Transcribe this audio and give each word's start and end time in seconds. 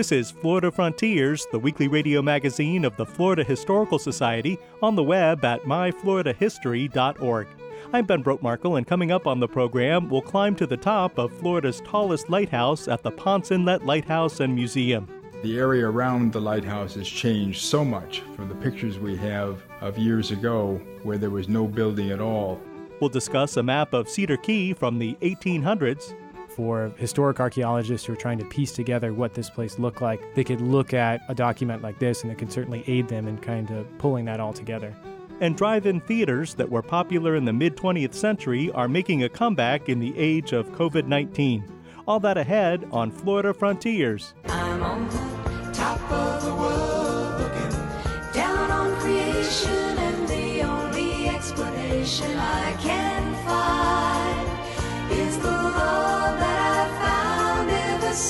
This 0.00 0.12
is 0.12 0.30
Florida 0.30 0.70
Frontiers, 0.70 1.46
the 1.52 1.58
weekly 1.58 1.86
radio 1.86 2.22
magazine 2.22 2.86
of 2.86 2.96
the 2.96 3.04
Florida 3.04 3.44
Historical 3.44 3.98
Society, 3.98 4.58
on 4.80 4.96
the 4.96 5.02
web 5.02 5.44
at 5.44 5.64
myfloridahistory.org. 5.64 7.46
I'm 7.92 8.06
Ben 8.06 8.24
Brotemarkle, 8.24 8.78
and 8.78 8.86
coming 8.86 9.12
up 9.12 9.26
on 9.26 9.40
the 9.40 9.46
program, 9.46 10.08
we'll 10.08 10.22
climb 10.22 10.56
to 10.56 10.66
the 10.66 10.78
top 10.78 11.18
of 11.18 11.30
Florida's 11.34 11.82
tallest 11.82 12.30
lighthouse 12.30 12.88
at 12.88 13.02
the 13.02 13.10
Ponce 13.10 13.50
Inlet 13.50 13.84
Lighthouse 13.84 14.40
and 14.40 14.54
Museum. 14.54 15.06
The 15.42 15.58
area 15.58 15.86
around 15.86 16.32
the 16.32 16.40
lighthouse 16.40 16.94
has 16.94 17.06
changed 17.06 17.60
so 17.60 17.84
much 17.84 18.20
from 18.34 18.48
the 18.48 18.54
pictures 18.54 18.98
we 18.98 19.16
have 19.16 19.62
of 19.82 19.98
years 19.98 20.30
ago 20.30 20.80
where 21.02 21.18
there 21.18 21.28
was 21.28 21.46
no 21.46 21.66
building 21.66 22.10
at 22.10 22.22
all. 22.22 22.58
We'll 23.02 23.10
discuss 23.10 23.58
a 23.58 23.62
map 23.62 23.92
of 23.92 24.08
Cedar 24.08 24.38
Key 24.38 24.72
from 24.72 24.98
the 24.98 25.14
1800s 25.20 26.14
for 26.60 26.92
historic 26.98 27.40
archaeologists 27.40 28.06
who 28.06 28.12
are 28.12 28.16
trying 28.16 28.36
to 28.36 28.44
piece 28.44 28.72
together 28.72 29.14
what 29.14 29.32
this 29.32 29.48
place 29.48 29.78
looked 29.78 30.02
like, 30.02 30.20
they 30.34 30.44
could 30.44 30.60
look 30.60 30.92
at 30.92 31.22
a 31.30 31.34
document 31.34 31.80
like 31.80 31.98
this 31.98 32.22
and 32.22 32.30
it 32.30 32.36
could 32.36 32.52
certainly 32.52 32.84
aid 32.86 33.08
them 33.08 33.26
in 33.26 33.38
kind 33.38 33.70
of 33.70 33.86
pulling 33.96 34.26
that 34.26 34.40
all 34.40 34.52
together. 34.52 34.94
And 35.40 35.56
drive 35.56 35.86
in 35.86 36.02
theaters 36.02 36.52
that 36.56 36.68
were 36.68 36.82
popular 36.82 37.34
in 37.34 37.46
the 37.46 37.52
mid 37.54 37.78
20th 37.78 38.12
century 38.12 38.70
are 38.72 38.88
making 38.88 39.22
a 39.22 39.28
comeback 39.30 39.88
in 39.88 40.00
the 40.00 40.12
age 40.18 40.52
of 40.52 40.68
COVID 40.72 41.06
19. 41.06 41.64
All 42.06 42.20
that 42.20 42.36
ahead 42.36 42.86
on 42.92 43.10
Florida 43.10 43.54
Frontiers. 43.54 44.34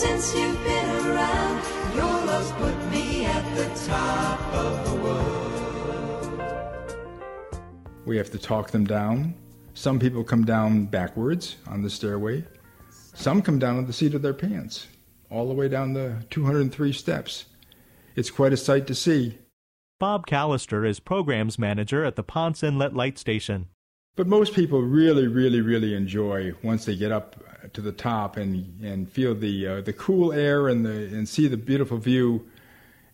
Since 0.00 0.34
you've 0.34 0.64
been 0.64 1.06
around. 1.08 1.62
Your 1.94 2.24
love's 2.24 2.52
put 2.52 2.90
me 2.90 3.26
at 3.26 3.54
the 3.54 3.68
top 3.86 4.40
of 4.54 4.88
the 4.88 4.94
world. 4.96 6.40
We 8.06 8.16
have 8.16 8.30
to 8.30 8.38
talk 8.38 8.70
them 8.70 8.86
down. 8.86 9.34
Some 9.74 9.98
people 9.98 10.24
come 10.24 10.46
down 10.46 10.86
backwards 10.86 11.56
on 11.66 11.82
the 11.82 11.90
stairway. 11.90 12.46
Some 13.12 13.42
come 13.42 13.58
down 13.58 13.76
on 13.76 13.86
the 13.86 13.92
seat 13.92 14.14
of 14.14 14.22
their 14.22 14.32
pants, 14.32 14.86
all 15.30 15.46
the 15.46 15.54
way 15.54 15.68
down 15.68 15.92
the 15.92 16.24
203 16.30 16.94
steps. 16.94 17.44
It's 18.16 18.30
quite 18.30 18.54
a 18.54 18.56
sight 18.56 18.86
to 18.86 18.94
see. 18.94 19.36
Bob 19.98 20.26
Callister 20.26 20.88
is 20.88 20.98
programs 20.98 21.58
manager 21.58 22.06
at 22.06 22.16
the 22.16 22.22
Ponce 22.22 22.62
Inlet 22.62 22.94
Light 22.94 23.18
Station. 23.18 23.68
But 24.16 24.26
most 24.26 24.54
people 24.54 24.80
really, 24.80 25.26
really, 25.26 25.60
really 25.60 25.94
enjoy 25.94 26.54
once 26.62 26.86
they 26.86 26.96
get 26.96 27.12
up 27.12 27.36
to 27.72 27.80
the 27.80 27.92
top 27.92 28.36
and 28.36 28.82
and 28.82 29.10
feel 29.10 29.34
the 29.34 29.66
uh, 29.66 29.80
the 29.80 29.92
cool 29.92 30.32
air 30.32 30.68
and 30.68 30.84
the 30.84 30.90
and 30.90 31.28
see 31.28 31.48
the 31.48 31.56
beautiful 31.56 31.98
view. 31.98 32.46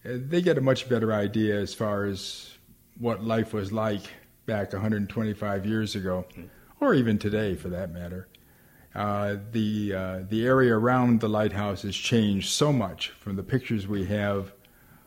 Uh, 0.04 0.18
they 0.28 0.40
get 0.40 0.58
a 0.58 0.60
much 0.60 0.88
better 0.88 1.12
idea 1.12 1.58
as 1.58 1.74
far 1.74 2.04
as 2.04 2.56
what 2.98 3.24
life 3.24 3.52
was 3.52 3.72
like 3.72 4.02
back 4.46 4.72
125 4.72 5.66
years 5.66 5.94
ago, 5.94 6.24
or 6.80 6.94
even 6.94 7.18
today, 7.18 7.54
for 7.54 7.68
that 7.68 7.92
matter. 7.92 8.28
Uh, 8.94 9.36
the 9.52 9.92
uh, 9.94 10.18
the 10.28 10.46
area 10.46 10.74
around 10.74 11.20
the 11.20 11.28
lighthouse 11.28 11.82
has 11.82 11.94
changed 11.94 12.48
so 12.48 12.72
much 12.72 13.10
from 13.10 13.36
the 13.36 13.42
pictures 13.42 13.86
we 13.86 14.06
have 14.06 14.52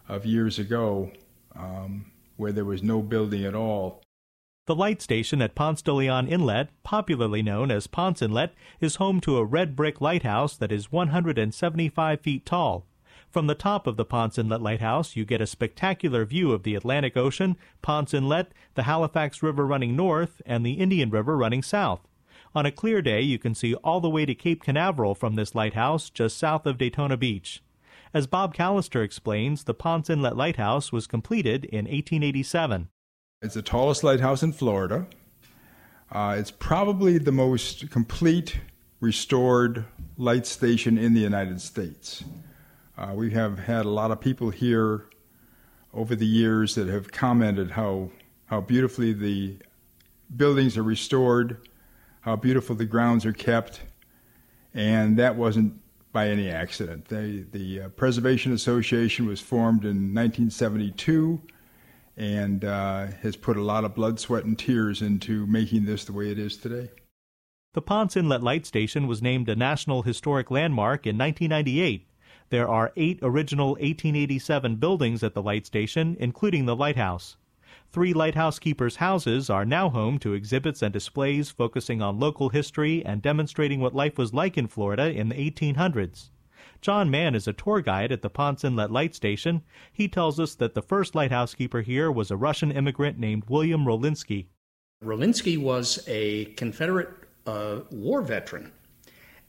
of 0.08 0.26
years 0.26 0.60
ago, 0.60 1.12
um, 1.56 2.12
where 2.38 2.52
there 2.52 2.66
was 2.66 2.84
no 2.84 3.02
building 3.02 3.46
at 3.46 3.56
all. 3.56 4.04
The 4.70 4.76
light 4.76 5.02
station 5.02 5.42
at 5.42 5.56
Ponce 5.56 5.82
de 5.82 5.92
Leon 5.92 6.28
Inlet, 6.28 6.70
popularly 6.84 7.42
known 7.42 7.72
as 7.72 7.88
Ponce 7.88 8.22
Inlet, 8.22 8.54
is 8.80 8.98
home 8.98 9.20
to 9.22 9.38
a 9.38 9.44
red 9.44 9.76
brick 9.76 10.00
lighthouse 10.00 10.56
that 10.58 10.72
is 10.72 10.92
175 10.92 12.22
feet 12.22 12.46
tall. 12.46 12.86
From 13.32 13.48
the 13.48 13.56
top 13.56 13.88
of 13.88 13.98
the 13.98 14.06
Ponce 14.06 14.38
Inlet 14.38 14.62
Lighthouse, 14.62 15.16
you 15.16 15.26
get 15.26 15.42
a 15.42 15.48
spectacular 15.48 16.24
view 16.24 16.52
of 16.52 16.62
the 16.62 16.76
Atlantic 16.76 17.18
Ocean, 17.18 17.58
Ponce 17.82 18.14
Inlet, 18.14 18.52
the 18.76 18.84
Halifax 18.84 19.42
River 19.42 19.66
running 19.66 19.96
north, 19.96 20.40
and 20.46 20.64
the 20.64 20.74
Indian 20.74 21.10
River 21.10 21.36
running 21.36 21.64
south. 21.64 22.08
On 22.54 22.68
a 22.68 22.72
clear 22.72 23.02
day, 23.02 23.22
you 23.22 23.40
can 23.40 23.56
see 23.56 23.74
all 23.74 24.00
the 24.00 24.08
way 24.08 24.24
to 24.28 24.36
Cape 24.36 24.62
Canaveral 24.62 25.16
from 25.16 25.34
this 25.34 25.56
lighthouse, 25.56 26.12
just 26.12 26.38
south 26.38 26.68
of 26.68 26.78
Daytona 26.78 27.18
Beach. 27.18 27.64
As 28.14 28.28
Bob 28.28 28.54
Callister 28.54 29.04
explains, 29.04 29.64
the 29.64 29.74
Ponce 29.74 30.12
Inlet 30.12 30.38
Lighthouse 30.38 30.92
was 30.92 31.08
completed 31.08 31.66
in 31.66 31.86
1887. 31.86 32.90
It's 33.42 33.54
the 33.54 33.62
tallest 33.62 34.04
lighthouse 34.04 34.44
in 34.44 34.52
Florida. 34.52 35.08
Uh, 36.12 36.36
it's 36.38 36.52
probably 36.52 37.18
the 37.18 37.32
most 37.32 37.90
complete 37.90 38.60
restored 39.00 39.86
light 40.18 40.46
station 40.46 40.98
in 40.98 41.14
the 41.14 41.22
United 41.22 41.62
States. 41.62 42.26
Uh, 42.98 43.14
we 43.16 43.32
have 43.32 43.60
had 43.60 43.86
a 43.86 43.90
lot 43.90 44.12
of 44.12 44.20
people 44.20 44.50
here 44.50 45.06
over 45.94 46.18
the 46.18 46.26
years 46.26 46.76
that 46.76 46.90
have 46.90 47.14
commented 47.14 47.72
how 47.72 48.12
how 48.48 48.60
beautifully 48.60 49.14
the 49.14 49.56
buildings 50.36 50.78
are 50.78 50.84
restored, 50.84 51.66
how 52.20 52.36
beautiful 52.36 52.76
the 52.76 52.84
grounds 52.84 53.26
are 53.26 53.32
kept, 53.32 53.84
and 54.74 55.16
that 55.16 55.38
wasn't 55.38 55.80
by 56.12 56.28
any 56.28 56.50
accident. 56.50 57.06
They, 57.06 57.46
the 57.50 57.84
uh, 57.84 57.90
Preservation 57.90 58.52
Association 58.52 59.28
was 59.28 59.40
formed 59.40 59.86
in 59.86 60.14
1972 60.14 61.42
and 62.20 62.66
uh, 62.66 63.08
has 63.22 63.38
put 63.38 63.56
a 63.58 63.64
lot 63.64 63.86
of 63.86 63.96
blood, 63.96 64.20
sweat, 64.20 64.44
and 64.44 64.60
tears 64.60 65.02
into 65.02 65.48
making 65.48 65.86
this 65.86 66.04
the 66.04 66.14
way 66.14 66.30
it 66.30 66.38
is 66.38 66.58
today. 66.58 66.90
The 67.74 67.82
Ponce 67.82 68.18
Inlet 68.18 68.44
Light 68.44 68.66
Station 68.66 69.08
was 69.08 69.22
named 69.22 69.48
a 69.48 69.56
National 69.56 70.02
Historic 70.02 70.52
Landmark 70.52 71.08
in 71.08 71.18
1998. 71.18 72.08
There 72.50 72.68
are 72.68 72.92
eight 72.98 73.20
original 73.22 73.70
1887 73.70 74.76
buildings 74.76 75.24
at 75.24 75.34
the 75.34 75.42
light 75.42 75.66
station, 75.66 76.18
including 76.20 76.66
the 76.66 76.76
lighthouse. 76.76 77.38
Three 77.92 78.14
lighthouse 78.14 78.60
keepers' 78.60 78.98
houses 78.98 79.50
are 79.50 79.66
now 79.66 79.90
home 79.90 80.20
to 80.20 80.34
exhibits 80.34 80.82
and 80.82 80.92
displays 80.92 81.52
focusing 81.52 82.02
on 82.02 82.20
local 82.20 82.50
history 82.50 83.06
and 83.06 83.22
demonstrating 83.22 83.80
what 83.80 83.96
life 83.96 84.18
was 84.18 84.34
like 84.34 84.58
in 84.58 84.68
Florida 84.68 85.12
in 85.12 85.30
the 85.30 85.36
1800s. 85.36 86.32
John 86.82 87.10
Mann 87.10 87.36
is 87.36 87.48
a 87.48 87.54
tour 87.54 87.82
guide 87.82 88.12
at 88.12 88.22
the 88.22 88.30
Ponce 88.30 88.64
Inlet 88.64 88.92
Light 88.92 89.16
Station. 89.16 89.62
He 89.92 90.08
tells 90.08 90.40
us 90.40 90.56
that 90.56 90.74
the 90.74 90.82
first 90.82 91.16
lighthouse 91.16 91.54
keeper 91.54 91.82
here 91.82 92.12
was 92.12 92.32
a 92.32 92.38
Russian 92.38 92.72
immigrant 92.72 93.18
named 93.20 93.44
William 93.50 93.86
Rowlinski. 93.86 94.48
Rowlinski 95.04 95.58
was 95.58 96.04
a 96.08 96.46
Confederate 96.56 97.10
uh, 97.46 97.80
war 97.90 98.22
veteran. 98.22 98.72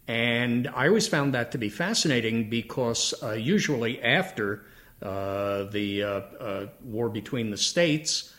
And 0.08 0.68
I 0.74 0.88
always 0.88 1.06
found 1.06 1.34
that 1.34 1.52
to 1.52 1.58
be 1.58 1.68
fascinating 1.68 2.50
because 2.50 3.14
uh, 3.22 3.32
usually 3.32 4.02
after 4.02 4.64
uh, 5.02 5.64
the 5.70 6.02
uh, 6.02 6.08
uh 6.08 6.66
war 6.82 7.08
between 7.08 7.50
the 7.50 7.56
states, 7.56 8.34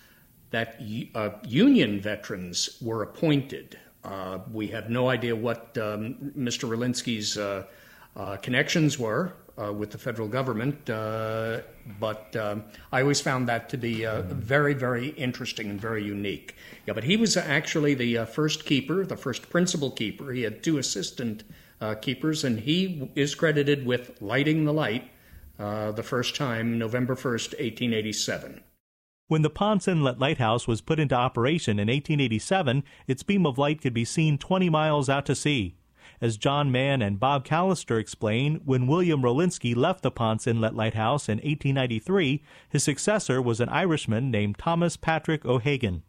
that 0.52 0.82
uh, 1.16 1.30
Union 1.48 2.00
veterans 2.02 2.78
were 2.82 3.04
appointed. 3.04 3.80
We 4.52 4.68
have 4.68 4.90
no 4.90 5.08
idea 5.10 5.34
what 5.36 5.78
um, 5.78 6.34
Mr. 6.38 6.68
Rowlinski's 8.16 8.42
connections 8.42 9.00
were 9.00 9.34
with 9.58 9.92
the 9.92 9.98
federal 9.98 10.28
government, 10.28 10.86
but 10.86 12.36
um, 12.36 12.64
I 12.92 13.02
always 13.02 13.22
found 13.22 13.48
that 13.48 13.70
to 13.70 13.78
be 13.78 14.06
very, 14.06 14.74
very 14.74 15.10
interesting 15.10 15.70
and 15.70 15.80
very 15.80 16.04
unique. 16.04 16.56
Yeah, 16.88 16.94
but 16.94 17.04
he 17.04 17.16
was 17.16 17.38
actually 17.38 17.94
the 17.94 18.26
first 18.26 18.66
keeper, 18.66 19.06
the 19.06 19.18
first 19.18 19.50
principal 19.50 19.92
keeper. 19.92 20.32
He 20.32 20.42
had 20.42 20.64
two 20.64 20.78
assistant 20.78 21.44
uh, 21.82 21.96
keepers, 21.96 22.44
and 22.44 22.60
he 22.60 23.10
is 23.16 23.36
credited 23.36 23.86
with 23.86 24.22
lighting 24.22 24.66
the 24.66 24.74
light 24.74 25.10
uh, 25.60 25.92
the 25.92 26.04
first 26.04 26.36
time, 26.36 26.78
November 26.78 27.16
1st, 27.16 27.54
1887. 27.60 28.62
When 29.28 29.42
the 29.42 29.50
Ponce 29.50 29.88
Inlet 29.88 30.20
Lighthouse 30.20 30.68
was 30.68 30.82
put 30.82 31.00
into 31.00 31.16
operation 31.16 31.80
in 31.80 31.88
1887, 31.88 32.84
its 33.08 33.24
beam 33.24 33.46
of 33.46 33.58
light 33.58 33.82
could 33.82 33.94
be 33.94 34.06
seen 34.06 34.38
20 34.38 34.70
miles 34.70 35.10
out 35.10 35.26
to 35.28 35.36
sea. 35.36 35.76
As 36.20 36.38
John 36.38 36.72
Mann 36.72 37.02
and 37.02 37.20
Bob 37.20 37.46
Callister 37.46 38.00
explain, 38.00 38.62
when 38.66 38.88
William 38.88 39.22
Rowlinski 39.22 39.76
left 39.76 40.04
the 40.04 40.12
Ponce 40.12 40.48
Inlet 40.48 40.76
Lighthouse 40.76 41.28
in 41.28 41.38
1893, 41.38 42.44
his 42.70 42.84
successor 42.84 43.42
was 43.42 43.60
an 43.60 43.70
Irishman 43.70 44.32
named 44.32 44.58
Thomas 44.58 44.98
Patrick 44.98 45.46
O'Hagan. 45.46 46.04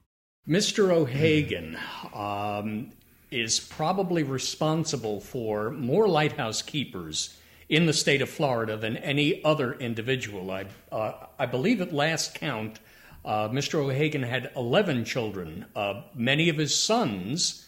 Mr. 0.48 0.90
O'Hagan 0.90 1.78
um, 2.14 2.90
is 3.30 3.60
probably 3.60 4.22
responsible 4.22 5.20
for 5.20 5.70
more 5.70 6.08
lighthouse 6.08 6.62
keepers 6.62 7.36
in 7.68 7.86
the 7.86 7.92
state 7.92 8.20
of 8.20 8.28
Florida 8.28 8.76
than 8.76 8.96
any 8.98 9.42
other 9.44 9.72
individual. 9.74 10.50
I, 10.50 10.66
uh, 10.90 11.12
I 11.38 11.46
believe 11.46 11.80
at 11.80 11.92
last 11.92 12.34
count, 12.34 12.80
uh, 13.24 13.48
Mr. 13.48 13.76
O'Hagan 13.76 14.22
had 14.22 14.50
11 14.56 15.04
children. 15.04 15.64
Uh, 15.74 16.02
many 16.14 16.48
of 16.48 16.56
his 16.56 16.74
sons, 16.74 17.66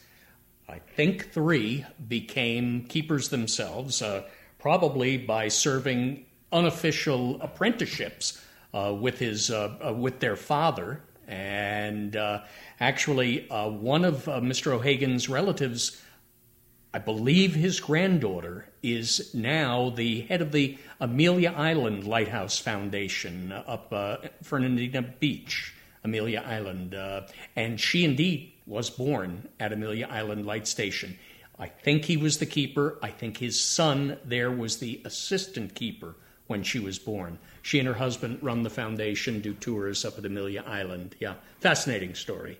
I 0.69 0.78
think 0.78 1.32
three, 1.32 1.84
became 2.08 2.84
keepers 2.84 3.28
themselves, 3.28 4.02
uh, 4.02 4.25
probably 4.58 5.19
by 5.19 5.49
serving 5.49 6.25
unofficial 6.52 7.40
apprenticeships 7.43 8.40
uh, 8.72 8.94
with, 8.99 9.19
his, 9.19 9.50
uh, 9.50 9.94
with 9.96 10.20
their 10.20 10.37
father. 10.37 11.02
And 11.26 12.16
actually, 12.81 13.46
one 13.49 14.05
of 14.05 14.25
Mr. 14.25 14.72
O'Hagan's 14.72 15.28
relatives 15.28 16.02
I 16.94 16.99
believe 16.99 17.56
his 17.56 17.81
granddaughter 17.81 18.69
is 18.81 19.34
now 19.34 19.90
the 19.90 20.20
head 20.20 20.40
of 20.40 20.52
the 20.52 20.78
Amelia 21.00 21.52
Island 21.56 22.05
Lighthouse 22.06 22.61
Foundation 22.61 23.50
up 23.50 23.93
uh, 23.93 24.19
Fernandina 24.44 25.02
Beach, 25.02 25.75
Amelia 26.05 26.44
Island. 26.46 26.94
Uh, 26.94 27.22
and 27.56 27.81
she 27.81 28.05
indeed 28.05 28.52
was 28.66 28.90
born 28.90 29.49
at 29.61 29.72
Amelia 29.72 30.06
Island 30.11 30.46
Light 30.46 30.66
Station. 30.66 31.19
I 31.58 31.69
think 31.69 32.05
he 32.05 32.16
was 32.16 32.38
the 32.38 32.46
keeper. 32.46 32.99
I 33.02 33.11
think 33.11 33.37
his 33.37 33.61
son 33.61 34.19
there 34.25 34.50
was 34.50 34.78
the 34.78 35.00
assistant 35.05 35.75
keeper 35.75 36.16
when 36.46 36.62
she 36.62 36.78
was 36.78 36.99
born. 36.99 37.38
She 37.62 37.78
and 37.78 37.88
her 37.88 37.94
husband 37.94 38.38
run 38.43 38.62
the 38.62 38.70
foundation, 38.70 39.40
do 39.40 39.55
tours 39.55 40.05
up 40.05 40.19
at 40.19 40.26
Amelia 40.26 40.62
Island. 40.66 41.16
Yeah, 41.20 41.34
fascinating 41.61 42.14
story. 42.14 42.58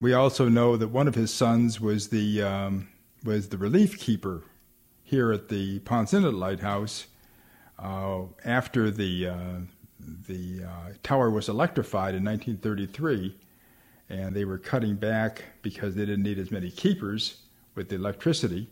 We 0.00 0.14
also 0.14 0.48
know 0.48 0.76
that 0.76 0.88
one 0.88 1.06
of 1.06 1.14
his 1.14 1.32
sons 1.32 1.80
was 1.80 2.08
the 2.08 2.42
um, 2.42 2.88
was 3.24 3.50
the 3.50 3.58
relief 3.58 3.98
keeper 3.98 4.42
here 5.02 5.32
at 5.32 5.48
the 5.48 5.80
Ponce 5.80 6.12
Lighthouse 6.12 7.06
uh, 7.78 8.22
after 8.44 8.90
the 8.90 9.28
uh, 9.28 9.56
the 10.00 10.64
uh, 10.64 10.92
tower 11.02 11.30
was 11.30 11.48
electrified 11.48 12.14
in 12.14 12.24
1933, 12.24 13.36
and 14.10 14.34
they 14.34 14.44
were 14.44 14.58
cutting 14.58 14.96
back 14.96 15.44
because 15.62 15.94
they 15.94 16.04
didn't 16.04 16.24
need 16.24 16.38
as 16.38 16.50
many 16.50 16.70
keepers 16.70 17.36
with 17.76 17.88
the 17.88 17.94
electricity. 17.94 18.68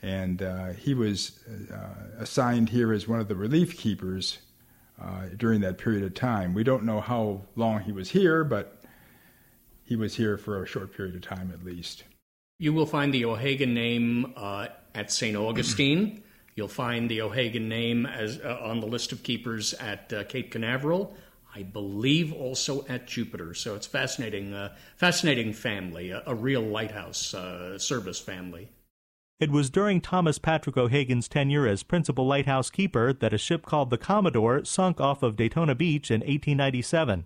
And 0.00 0.42
uh, 0.42 0.70
he 0.70 0.94
was 0.94 1.38
uh, 1.72 1.76
assigned 2.18 2.70
here 2.70 2.92
as 2.92 3.06
one 3.06 3.20
of 3.20 3.28
the 3.28 3.36
relief 3.36 3.76
keepers 3.78 4.38
uh, 5.00 5.26
during 5.36 5.60
that 5.60 5.78
period 5.78 6.02
of 6.02 6.14
time. 6.14 6.54
We 6.54 6.64
don't 6.64 6.84
know 6.84 7.00
how 7.00 7.42
long 7.54 7.80
he 7.80 7.92
was 7.92 8.10
here, 8.10 8.42
but 8.42 8.82
he 9.84 9.94
was 9.94 10.16
here 10.16 10.38
for 10.38 10.62
a 10.62 10.66
short 10.66 10.96
period 10.96 11.14
of 11.14 11.22
time 11.22 11.52
at 11.52 11.64
least. 11.64 12.04
You 12.58 12.72
will 12.72 12.86
find 12.86 13.12
the 13.12 13.26
O'Hagan 13.26 13.74
name 13.74 14.32
uh, 14.36 14.68
at 14.94 15.12
St. 15.12 15.36
Augustine. 15.36 16.22
You'll 16.54 16.68
find 16.68 17.10
the 17.10 17.22
O'Hagan 17.22 17.68
name 17.68 18.06
as 18.06 18.40
uh, 18.40 18.58
on 18.62 18.80
the 18.80 18.86
list 18.86 19.12
of 19.12 19.22
keepers 19.22 19.74
at 19.74 20.12
uh, 20.12 20.24
Cape 20.24 20.50
Canaveral. 20.50 21.14
I 21.54 21.62
believe 21.62 22.32
also 22.32 22.86
at 22.88 23.06
Jupiter. 23.06 23.54
So 23.54 23.74
it's 23.74 23.86
fascinating, 23.86 24.54
uh, 24.54 24.74
fascinating 24.96 25.52
family, 25.52 26.10
a, 26.10 26.22
a 26.26 26.34
real 26.34 26.62
lighthouse 26.62 27.34
uh, 27.34 27.78
service 27.78 28.20
family. 28.20 28.70
It 29.38 29.50
was 29.50 29.70
during 29.70 30.00
Thomas 30.00 30.38
Patrick 30.38 30.76
O'Hagan's 30.76 31.28
tenure 31.28 31.66
as 31.66 31.82
principal 31.82 32.26
lighthouse 32.26 32.70
keeper 32.70 33.12
that 33.12 33.34
a 33.34 33.38
ship 33.38 33.66
called 33.66 33.90
the 33.90 33.98
Commodore 33.98 34.64
sunk 34.64 35.00
off 35.00 35.22
of 35.22 35.36
Daytona 35.36 35.74
Beach 35.74 36.10
in 36.10 36.20
1897. 36.20 37.24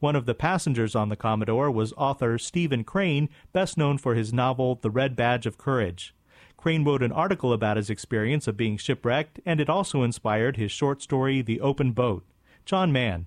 One 0.00 0.16
of 0.16 0.26
the 0.26 0.34
passengers 0.34 0.96
on 0.96 1.08
the 1.08 1.16
Commodore 1.16 1.70
was 1.70 1.92
author 1.96 2.36
Stephen 2.36 2.82
Crane, 2.82 3.28
best 3.52 3.78
known 3.78 3.96
for 3.96 4.16
his 4.16 4.32
novel 4.32 4.74
The 4.74 4.90
Red 4.90 5.14
Badge 5.14 5.46
of 5.46 5.56
Courage. 5.56 6.14
Crane 6.56 6.84
wrote 6.84 7.02
an 7.02 7.12
article 7.12 7.52
about 7.52 7.76
his 7.76 7.90
experience 7.90 8.46
of 8.46 8.56
being 8.56 8.76
shipwrecked, 8.76 9.40
and 9.46 9.60
it 9.60 9.70
also 9.70 10.02
inspired 10.02 10.56
his 10.56 10.72
short 10.72 11.00
story 11.00 11.42
The 11.42 11.60
Open 11.60 11.92
Boat. 11.92 12.24
John 12.64 12.92
Mann. 12.92 13.26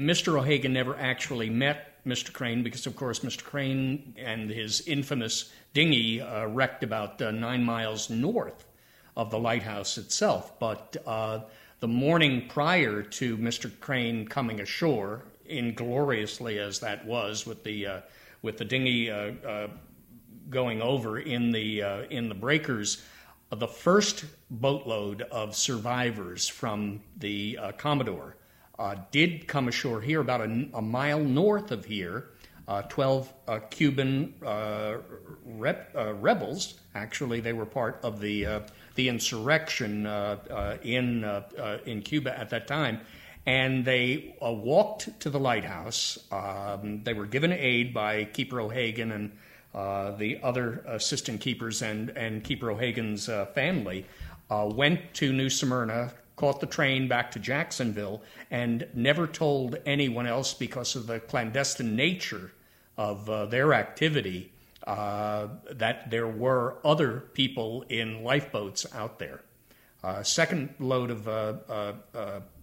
Mr. 0.00 0.36
O'Hagan 0.40 0.72
never 0.72 0.96
actually 0.96 1.48
met 1.48 2.04
Mr. 2.04 2.32
Crane 2.32 2.64
because, 2.64 2.84
of 2.86 2.96
course, 2.96 3.20
Mr. 3.20 3.44
Crane 3.44 4.14
and 4.18 4.50
his 4.50 4.80
infamous 4.88 5.52
dinghy 5.72 6.20
uh, 6.20 6.46
wrecked 6.46 6.82
about 6.82 7.22
uh, 7.22 7.30
nine 7.30 7.62
miles 7.62 8.10
north 8.10 8.66
of 9.16 9.30
the 9.30 9.38
lighthouse 9.38 9.96
itself. 9.96 10.58
But 10.58 10.96
uh, 11.06 11.42
the 11.78 11.86
morning 11.86 12.48
prior 12.48 13.02
to 13.02 13.38
Mr. 13.38 13.70
Crane 13.78 14.26
coming 14.26 14.60
ashore, 14.60 15.22
ingloriously 15.46 16.58
as 16.58 16.80
that 16.80 17.06
was, 17.06 17.46
with 17.46 17.62
the 17.62 17.86
uh, 17.86 18.00
with 18.42 18.58
the 18.58 18.64
dinghy 18.64 19.12
uh, 19.12 19.30
uh, 19.46 19.68
going 20.50 20.82
over 20.82 21.20
in 21.20 21.52
the 21.52 21.82
in 22.10 22.28
the 22.28 22.34
breakers, 22.34 23.04
the 23.50 23.68
first 23.68 24.24
boatload 24.50 25.22
of 25.22 25.54
survivors 25.54 26.48
from 26.48 27.00
the 27.16 27.58
Commodore 27.78 28.34
did 29.10 29.46
come 29.46 29.68
ashore 29.68 30.00
here, 30.00 30.20
about 30.20 30.40
a, 30.40 30.68
a 30.74 30.82
mile 30.82 31.20
north 31.20 31.70
of 31.70 31.84
here. 31.84 32.30
Uh, 32.66 32.80
12 32.82 33.32
uh, 33.46 33.58
Cuban 33.68 34.32
uh, 34.44 34.96
rep, 35.44 35.94
rebels. 35.94 36.80
Actually, 36.94 37.40
they 37.40 37.52
were 37.52 37.66
part 37.66 38.00
of 38.02 38.20
the 38.20 38.62
the 38.94 39.08
insurrection 39.08 40.06
in 40.82 41.24
in 41.84 42.02
Cuba 42.02 42.38
at 42.38 42.48
that 42.50 42.66
time, 42.66 43.00
and 43.46 43.84
they 43.84 44.34
uh, 44.42 44.50
walked 44.50 45.20
to 45.20 45.30
the 45.30 45.38
lighthouse. 45.38 46.18
Um, 46.32 47.02
they 47.04 47.12
were 47.12 47.26
given 47.26 47.52
aid 47.52 47.92
by 47.92 48.24
Keeper 48.24 48.60
O'Hagan 48.60 49.12
and 49.12 49.32
uh, 49.74 50.12
the 50.12 50.38
other 50.42 50.84
assistant 50.86 51.40
keepers 51.40 51.82
and, 51.82 52.10
and 52.10 52.44
Keeper 52.44 52.70
O'Hagan's 52.70 53.28
uh, 53.28 53.46
family. 53.46 54.06
Uh, 54.50 54.70
went 54.72 55.14
to 55.14 55.32
New 55.32 55.50
Smyrna, 55.50 56.12
caught 56.36 56.60
the 56.60 56.66
train 56.66 57.08
back 57.08 57.30
to 57.32 57.38
Jacksonville, 57.38 58.22
and 58.50 58.86
never 58.94 59.26
told 59.26 59.76
anyone 59.86 60.26
else 60.26 60.54
because 60.54 60.96
of 60.96 61.06
the 61.06 61.20
clandestine 61.20 61.94
nature 61.96 62.52
of 62.96 63.28
uh, 63.28 63.46
their 63.46 63.74
activity 63.74 64.52
uh, 64.86 65.48
that 65.70 66.10
there 66.10 66.28
were 66.28 66.76
other 66.84 67.20
people 67.34 67.84
in 67.88 68.22
lifeboats 68.22 68.86
out 68.94 69.18
there. 69.18 69.40
second 70.22 70.74
load 70.78 71.10
of 71.10 71.28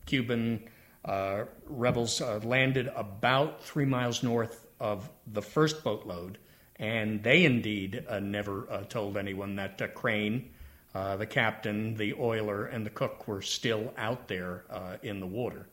Cuban 0.06 0.62
uh, 1.06 1.46
rebels 1.66 2.22
uh, 2.22 2.40
landed 2.44 2.92
about 2.96 3.64
three 3.64 3.86
miles 3.86 4.24
north 4.24 4.68
of 4.80 5.10
the 5.28 5.42
first 5.42 5.84
boatload, 5.84 6.38
and 6.78 7.24
they 7.24 7.46
indeed 7.46 8.04
uh, 8.08 8.20
never 8.20 8.72
uh, 8.72 8.84
told 8.84 9.18
anyone 9.18 9.56
that 9.56 9.82
uh, 9.82 9.88
Crane, 9.88 10.50
uh, 10.94 11.16
the 11.18 11.26
captain, 11.26 11.96
the 11.96 12.14
oiler, 12.14 12.66
and 12.66 12.86
the 12.86 12.90
cook 12.90 13.28
were 13.28 13.42
still 13.42 13.94
out 13.98 14.28
there 14.28 14.64
in 15.02 15.20
the 15.20 15.28
water. 15.28 15.68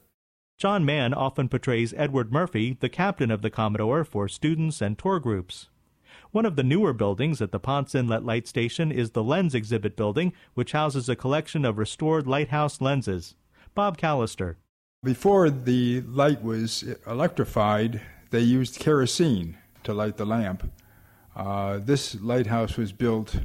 John 0.59 0.85
Mann 0.85 1.15
often 1.15 1.49
portrays 1.49 1.95
Edward 1.97 2.33
Murphy, 2.33 2.77
the 2.81 2.89
captain 2.89 3.31
of 3.31 3.43
the 3.43 3.51
Commodore, 3.51 4.03
for 4.03 4.27
students 4.27 4.81
and 4.81 4.99
tour 4.99 5.21
groups. 5.21 5.69
One 6.33 6.45
of 6.45 6.57
the 6.57 6.65
newer 6.65 6.93
buildings 6.93 7.41
at 7.41 7.53
the 7.53 7.61
Ponce 7.61 7.95
Inlet 7.95 8.25
Light 8.25 8.49
Station 8.49 8.91
is 8.91 9.13
the 9.13 9.23
Lens 9.23 9.55
Exhibit 9.55 9.97
Building, 9.97 10.33
which 10.55 10.73
houses 10.73 11.09
a 11.09 11.15
collection 11.15 11.65
of 11.65 11.79
restored 11.79 12.27
lighthouse 12.27 12.81
lenses. 12.81 13.37
Bob 13.75 13.97
Callister. 13.97 14.57
Before 15.05 15.49
the 15.49 16.01
light 16.01 16.43
was 16.43 16.85
electrified, 17.07 18.01
they 18.31 18.41
used 18.41 18.81
kerosene 18.81 19.57
to 19.85 19.95
light 19.95 20.17
the 20.17 20.27
lamp. 20.27 20.71
Uh, 21.37 21.79
this 21.79 22.21
lighthouse 22.21 22.77
was 22.77 22.91
built 22.91 23.37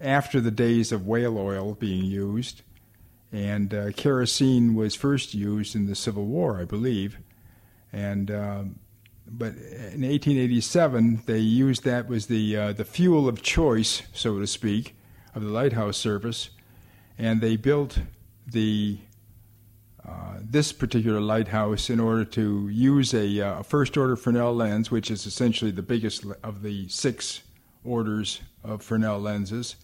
after 0.00 0.40
the 0.40 0.50
days 0.50 0.92
of 0.92 1.06
whale 1.06 1.38
oil 1.38 1.74
being 1.74 2.04
used, 2.04 2.62
and 3.32 3.74
uh, 3.74 3.92
kerosene 3.92 4.74
was 4.74 4.94
first 4.94 5.34
used 5.34 5.74
in 5.74 5.86
the 5.86 5.94
Civil 5.94 6.24
War, 6.26 6.60
I 6.60 6.64
believe. 6.64 7.18
And 7.92 8.30
um, 8.30 8.78
but 9.30 9.48
in 9.48 10.02
1887, 10.02 11.22
they 11.26 11.38
used 11.38 11.84
that 11.84 12.08
was 12.08 12.26
the 12.26 12.56
uh, 12.56 12.72
the 12.72 12.84
fuel 12.84 13.28
of 13.28 13.42
choice, 13.42 14.02
so 14.12 14.38
to 14.38 14.46
speak, 14.46 14.96
of 15.34 15.42
the 15.42 15.50
lighthouse 15.50 15.96
service, 15.96 16.50
and 17.18 17.40
they 17.40 17.56
built 17.56 18.00
the 18.46 18.98
uh, 20.08 20.38
this 20.40 20.72
particular 20.72 21.20
lighthouse 21.20 21.90
in 21.90 22.00
order 22.00 22.24
to 22.24 22.68
use 22.68 23.12
a, 23.12 23.40
uh, 23.40 23.62
first 23.62 23.96
order 23.98 24.16
Fresnel 24.16 24.54
lens, 24.54 24.90
which 24.90 25.10
is 25.10 25.26
essentially 25.26 25.70
the 25.70 25.82
biggest 25.82 26.24
of 26.42 26.62
the 26.62 26.88
six 26.88 27.42
orders 27.84 28.40
of 28.64 28.82
Fresnel 28.82 29.18
lenses. 29.18 29.76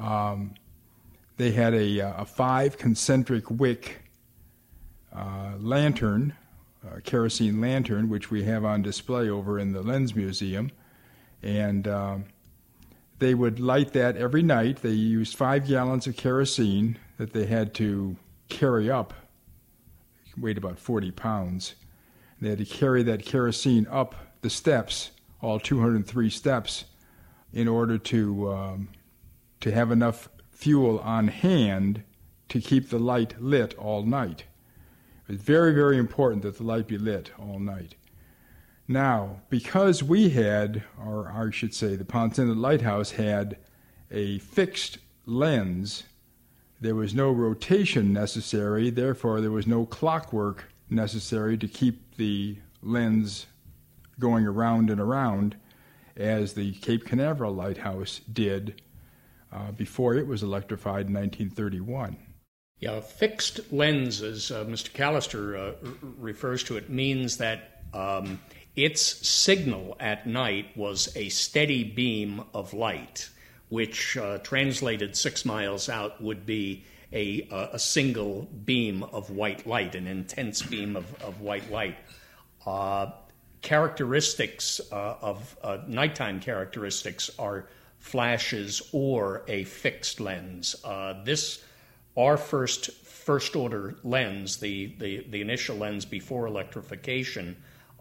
Um, 0.00 0.54
they 1.36 1.52
had 1.52 1.74
a, 1.74 2.00
uh, 2.00 2.22
a, 2.22 2.24
five 2.24 2.78
concentric 2.78 3.50
wick 3.50 4.02
uh, 5.14 5.52
lantern, 5.58 6.34
kerosene 7.04 7.60
lantern, 7.60 8.08
which 8.08 8.30
we 8.30 8.44
have 8.44 8.64
on 8.64 8.82
display 8.82 9.28
over 9.28 9.58
in 9.58 9.72
the 9.72 9.82
Lens 9.82 10.14
Museum. 10.14 10.70
And 11.42 11.86
um, 11.86 12.24
they 13.18 13.34
would 13.34 13.60
light 13.60 13.92
that 13.92 14.16
every 14.16 14.42
night. 14.42 14.82
They 14.82 14.90
used 14.90 15.36
five 15.36 15.66
gallons 15.66 16.06
of 16.06 16.16
kerosene 16.16 16.98
that 17.18 17.32
they 17.32 17.46
had 17.46 17.74
to 17.74 18.16
carry 18.48 18.90
up 18.90 19.14
weighed 20.38 20.56
about 20.56 20.78
40 20.78 21.10
pounds. 21.10 21.74
They 22.40 22.48
had 22.48 22.58
to 22.58 22.64
carry 22.64 23.02
that 23.02 23.24
kerosene 23.24 23.86
up 23.90 24.14
the 24.40 24.48
steps 24.48 25.10
all 25.42 25.58
203 25.58 26.30
steps 26.30 26.84
in 27.52 27.66
order 27.66 27.98
to 27.98 28.52
um, 28.52 28.88
to 29.60 29.72
have 29.72 29.90
enough 29.90 30.28
fuel 30.50 30.98
on 31.00 31.28
hand 31.28 32.02
to 32.48 32.60
keep 32.60 32.90
the 32.90 32.98
light 32.98 33.40
lit 33.40 33.74
all 33.78 34.02
night. 34.02 34.44
It's 35.28 35.42
very, 35.42 35.72
very 35.72 35.96
important 35.96 36.42
that 36.42 36.56
the 36.58 36.64
light 36.64 36.88
be 36.88 36.98
lit 36.98 37.30
all 37.38 37.58
night. 37.58 37.94
Now, 38.88 39.42
because 39.48 40.02
we 40.02 40.30
had, 40.30 40.82
or 41.00 41.30
I 41.30 41.50
should 41.52 41.74
say, 41.74 41.94
the 41.94 42.04
Ponce 42.04 42.38
Inlet 42.38 42.56
Lighthouse 42.56 43.12
had 43.12 43.56
a 44.10 44.38
fixed 44.40 44.98
lens, 45.26 46.02
there 46.80 46.96
was 46.96 47.14
no 47.14 47.30
rotation 47.30 48.12
necessary, 48.12 48.90
therefore, 48.90 49.40
there 49.40 49.52
was 49.52 49.68
no 49.68 49.86
clockwork 49.86 50.72
necessary 50.88 51.56
to 51.58 51.68
keep 51.68 52.16
the 52.16 52.58
lens 52.82 53.46
going 54.18 54.46
around 54.46 54.90
and 54.90 55.00
around 55.00 55.56
as 56.16 56.54
the 56.54 56.72
Cape 56.72 57.04
Canaveral 57.04 57.54
Lighthouse 57.54 58.20
did 58.32 58.82
uh, 59.52 59.72
before 59.72 60.14
it 60.16 60.26
was 60.26 60.42
electrified 60.42 61.06
in 61.06 61.14
1931. 61.14 62.16
Yeah, 62.78 63.00
fixed 63.00 63.72
lens, 63.72 64.22
as 64.22 64.50
uh, 64.50 64.64
Mr. 64.64 64.90
Callister 64.90 65.54
uh, 65.54 65.86
r- 65.86 65.94
refers 66.18 66.64
to 66.64 66.76
it, 66.76 66.88
means 66.88 67.36
that 67.36 67.82
um, 67.92 68.40
its 68.74 69.02
signal 69.26 69.96
at 70.00 70.26
night 70.26 70.74
was 70.76 71.14
a 71.16 71.28
steady 71.28 71.84
beam 71.84 72.42
of 72.54 72.72
light, 72.72 73.28
which 73.68 74.16
uh, 74.16 74.38
translated 74.38 75.14
six 75.14 75.44
miles 75.44 75.88
out 75.88 76.22
would 76.22 76.46
be 76.46 76.84
a, 77.12 77.46
a, 77.72 77.78
single 77.78 78.48
beam 78.64 79.02
of 79.02 79.30
white 79.30 79.66
light, 79.66 79.96
an 79.96 80.06
intense 80.06 80.62
beam 80.62 80.96
of, 80.96 81.22
of 81.22 81.40
white 81.40 81.70
light. 81.70 81.96
Uh, 82.64 83.10
characteristics 83.62 84.80
uh, 84.92 85.16
of 85.20 85.56
uh, 85.62 85.78
nighttime 85.86 86.40
characteristics 86.40 87.30
are 87.38 87.66
flashes 88.00 88.82
or 88.92 89.44
a 89.46 89.64
fixed 89.64 90.18
lens. 90.18 90.74
Uh, 90.84 91.22
this, 91.22 91.62
our 92.16 92.36
first 92.36 92.90
first 92.90 93.54
order 93.54 93.94
lens, 94.02 94.56
the, 94.56 94.86
the, 94.98 95.24
the 95.30 95.40
initial 95.40 95.76
lens 95.76 96.04
before 96.04 96.46
electrification, 96.46 97.54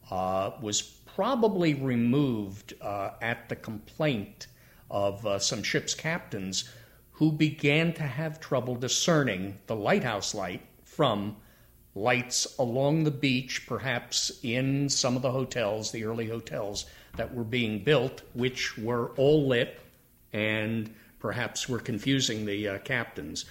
uh, 0.09 0.51
was 0.61 0.81
probably 0.81 1.75
removed 1.75 2.73
uh, 2.81 3.11
at 3.21 3.49
the 3.49 3.55
complaint 3.55 4.47
of 4.89 5.23
uh, 5.27 5.37
some 5.37 5.61
ship's 5.61 5.93
captains 5.93 6.69
who 7.11 7.31
began 7.31 7.93
to 7.93 8.03
have 8.03 8.39
trouble 8.39 8.75
discerning 8.75 9.57
the 9.67 9.75
lighthouse 9.75 10.33
light 10.33 10.61
from 10.83 11.35
lights 11.93 12.57
along 12.57 13.03
the 13.03 13.11
beach, 13.11 13.67
perhaps 13.67 14.31
in 14.41 14.87
some 14.87 15.15
of 15.17 15.21
the 15.21 15.31
hotels, 15.31 15.91
the 15.91 16.05
early 16.05 16.27
hotels 16.27 16.85
that 17.17 17.33
were 17.35 17.43
being 17.43 17.83
built, 17.83 18.21
which 18.33 18.77
were 18.77 19.09
all 19.17 19.47
lit 19.47 19.79
and 20.33 20.93
perhaps 21.19 21.67
we're 21.67 21.79
confusing 21.79 22.45
the 22.45 22.67
uh, 22.67 22.77
captains. 22.79 23.45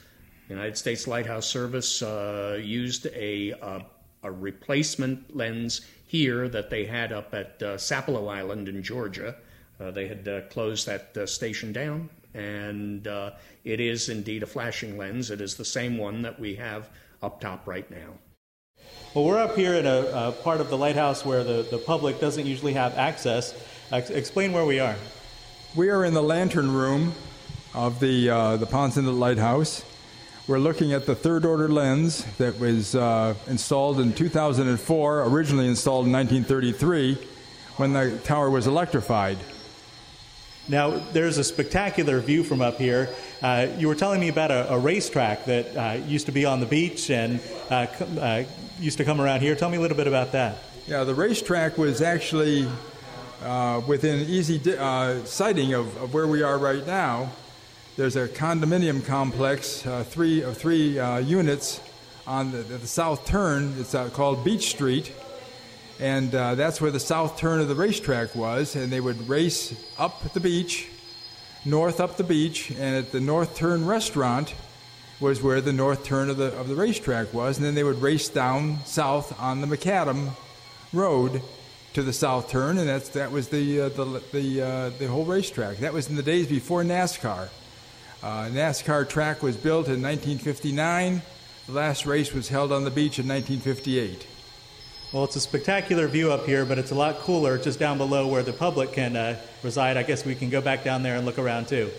The 0.48 0.54
United 0.54 0.76
States 0.76 1.06
Lighthouse 1.06 1.46
Service 1.46 2.02
uh, 2.02 2.58
used 2.62 3.06
a, 3.14 3.52
uh, 3.60 3.80
a 4.22 4.30
replacement 4.30 5.36
lens 5.36 5.82
here 6.06 6.48
that 6.48 6.70
they 6.70 6.86
had 6.86 7.12
up 7.12 7.34
at 7.34 7.62
uh, 7.62 7.76
Sapelo 7.76 8.32
Island 8.32 8.68
in 8.68 8.82
Georgia. 8.82 9.36
Uh, 9.78 9.90
they 9.90 10.08
had 10.08 10.50
closed 10.50 10.86
that 10.86 11.28
station 11.28 11.72
down, 11.72 12.08
and 12.34 13.06
it 13.64 13.80
is 13.80 14.08
indeed 14.08 14.42
a 14.42 14.46
flashing 14.46 14.96
lens. 14.96 15.30
It 15.30 15.40
is 15.40 15.54
the 15.54 15.64
same 15.64 15.98
one 15.98 16.22
that 16.22 16.40
we 16.40 16.54
have 16.56 16.88
up 17.22 17.40
top 17.40 17.66
right 17.66 17.88
now. 17.90 18.14
Well, 19.14 19.24
we're 19.24 19.38
up 19.38 19.56
here 19.56 19.74
in 19.74 19.86
a, 19.86 20.06
a 20.12 20.32
part 20.42 20.60
of 20.60 20.70
the 20.70 20.76
lighthouse 20.76 21.24
where 21.24 21.44
the, 21.44 21.66
the 21.70 21.78
public 21.78 22.20
doesn't 22.20 22.46
usually 22.46 22.72
have 22.72 22.96
access. 22.96 23.54
explain 23.92 24.52
where 24.52 24.64
we 24.64 24.80
are. 24.80 24.96
We 25.76 25.90
are 25.90 26.02
in 26.02 26.14
the 26.14 26.22
lantern 26.22 26.72
room 26.72 27.12
of 27.74 28.00
the, 28.00 28.30
uh, 28.30 28.56
the 28.56 28.64
Ponce 28.64 28.96
Inlet 28.96 29.14
Lighthouse. 29.14 29.84
We're 30.46 30.58
looking 30.58 30.94
at 30.94 31.04
the 31.04 31.14
third 31.14 31.44
order 31.44 31.68
lens 31.68 32.24
that 32.38 32.58
was 32.58 32.94
uh, 32.94 33.34
installed 33.46 34.00
in 34.00 34.14
2004, 34.14 35.24
originally 35.24 35.68
installed 35.68 36.06
in 36.06 36.12
1933 36.12 37.18
when 37.76 37.92
the 37.92 38.18
tower 38.24 38.48
was 38.48 38.66
electrified. 38.66 39.36
Now, 40.68 40.98
there's 41.12 41.36
a 41.36 41.44
spectacular 41.44 42.18
view 42.20 42.44
from 42.44 42.62
up 42.62 42.78
here. 42.78 43.14
Uh, 43.42 43.66
you 43.76 43.88
were 43.88 43.94
telling 43.94 44.20
me 44.20 44.28
about 44.28 44.50
a, 44.50 44.72
a 44.72 44.78
racetrack 44.78 45.44
that 45.44 45.76
uh, 45.76 46.02
used 46.06 46.26
to 46.26 46.32
be 46.32 46.46
on 46.46 46.60
the 46.60 46.66
beach 46.66 47.10
and 47.10 47.40
uh, 47.70 47.86
uh, 48.18 48.44
used 48.80 48.96
to 48.98 49.04
come 49.04 49.20
around 49.20 49.40
here. 49.40 49.54
Tell 49.54 49.68
me 49.68 49.76
a 49.76 49.80
little 49.80 49.98
bit 49.98 50.06
about 50.06 50.32
that. 50.32 50.56
Yeah, 50.86 51.04
the 51.04 51.14
racetrack 51.14 51.76
was 51.76 52.00
actually 52.00 52.66
uh, 53.42 53.80
within 53.86 54.28
easy 54.28 54.58
di- 54.58 54.76
uh, 54.76 55.24
sighting 55.24 55.72
of, 55.72 55.96
of, 55.98 56.12
where 56.12 56.26
we 56.26 56.42
are 56.42 56.58
right 56.58 56.86
now, 56.86 57.30
there's 57.96 58.16
a 58.16 58.28
condominium 58.28 59.04
complex, 59.04 59.86
uh, 59.86 60.04
three 60.04 60.42
of 60.42 60.56
three 60.56 60.98
uh, 60.98 61.18
units 61.18 61.80
on 62.26 62.50
the, 62.50 62.58
the, 62.58 62.86
south 62.86 63.26
turn. 63.26 63.74
It's 63.78 63.94
uh, 63.94 64.08
called 64.08 64.44
Beach 64.44 64.70
Street, 64.70 65.12
and 66.00 66.30
that's 66.30 66.80
where 66.80 66.90
the 66.90 67.00
south 67.00 67.38
turn 67.38 67.60
of 67.60 67.68
the 67.68 67.74
racetrack 67.74 68.34
was. 68.34 68.76
And 68.76 68.92
they 68.92 69.00
would 69.00 69.28
race 69.28 69.74
up 69.98 70.32
the 70.32 70.40
beach, 70.40 70.88
north 71.64 72.00
up 72.00 72.16
the 72.16 72.24
beach, 72.24 72.70
and 72.70 72.96
at 72.96 73.12
the 73.12 73.20
north 73.20 73.56
turn 73.56 73.86
restaurant 73.86 74.54
was 75.20 75.42
where 75.42 75.60
the 75.60 75.72
north 75.72 76.04
turn 76.04 76.30
of 76.30 76.36
the 76.36 76.56
of 76.58 76.68
the 76.68 76.76
racetrack 76.76 77.32
was. 77.32 77.56
And 77.56 77.66
then 77.66 77.74
they 77.74 77.84
would 77.84 78.02
race 78.02 78.28
down 78.28 78.78
south 78.84 79.40
on 79.40 79.60
the 79.60 79.66
Macadam 79.66 80.30
Road 80.92 81.42
to 81.98 82.04
the 82.04 82.12
south 82.12 82.48
turn, 82.48 82.78
and 82.78 82.88
that's 82.88 83.08
that 83.08 83.32
was 83.32 83.48
the 83.48 83.80
uh, 83.80 83.88
the 83.88 84.22
the 84.32 84.62
uh, 84.62 84.90
the 85.00 85.08
whole 85.08 85.24
racetrack. 85.24 85.78
That 85.78 85.92
was 85.92 86.08
in 86.08 86.14
the 86.14 86.22
days 86.22 86.46
before 86.46 86.84
NASCAR. 86.84 87.48
Uh, 88.22 88.44
NASCAR 88.52 89.08
track 89.08 89.42
was 89.42 89.56
built 89.56 89.86
in 89.88 90.00
1959. 90.00 91.22
The 91.66 91.72
last 91.72 92.06
race 92.06 92.32
was 92.32 92.48
held 92.48 92.70
on 92.70 92.84
the 92.84 92.90
beach 92.90 93.18
in 93.18 93.26
1958. 93.26 94.28
Well, 95.12 95.24
it's 95.24 95.34
a 95.34 95.40
spectacular 95.40 96.06
view 96.06 96.30
up 96.30 96.46
here, 96.46 96.64
but 96.64 96.78
it's 96.78 96.92
a 96.92 96.94
lot 96.94 97.18
cooler 97.18 97.58
just 97.58 97.80
down 97.80 97.98
below 97.98 98.28
where 98.28 98.44
the 98.44 98.52
public 98.52 98.92
can 98.92 99.16
uh, 99.16 99.36
reside. 99.64 99.96
I 99.96 100.04
guess 100.04 100.24
we 100.24 100.36
can 100.36 100.50
go 100.50 100.60
back 100.60 100.84
down 100.84 101.02
there 101.02 101.16
and 101.16 101.26
look 101.26 101.40
around 101.40 101.66
too. 101.66 101.90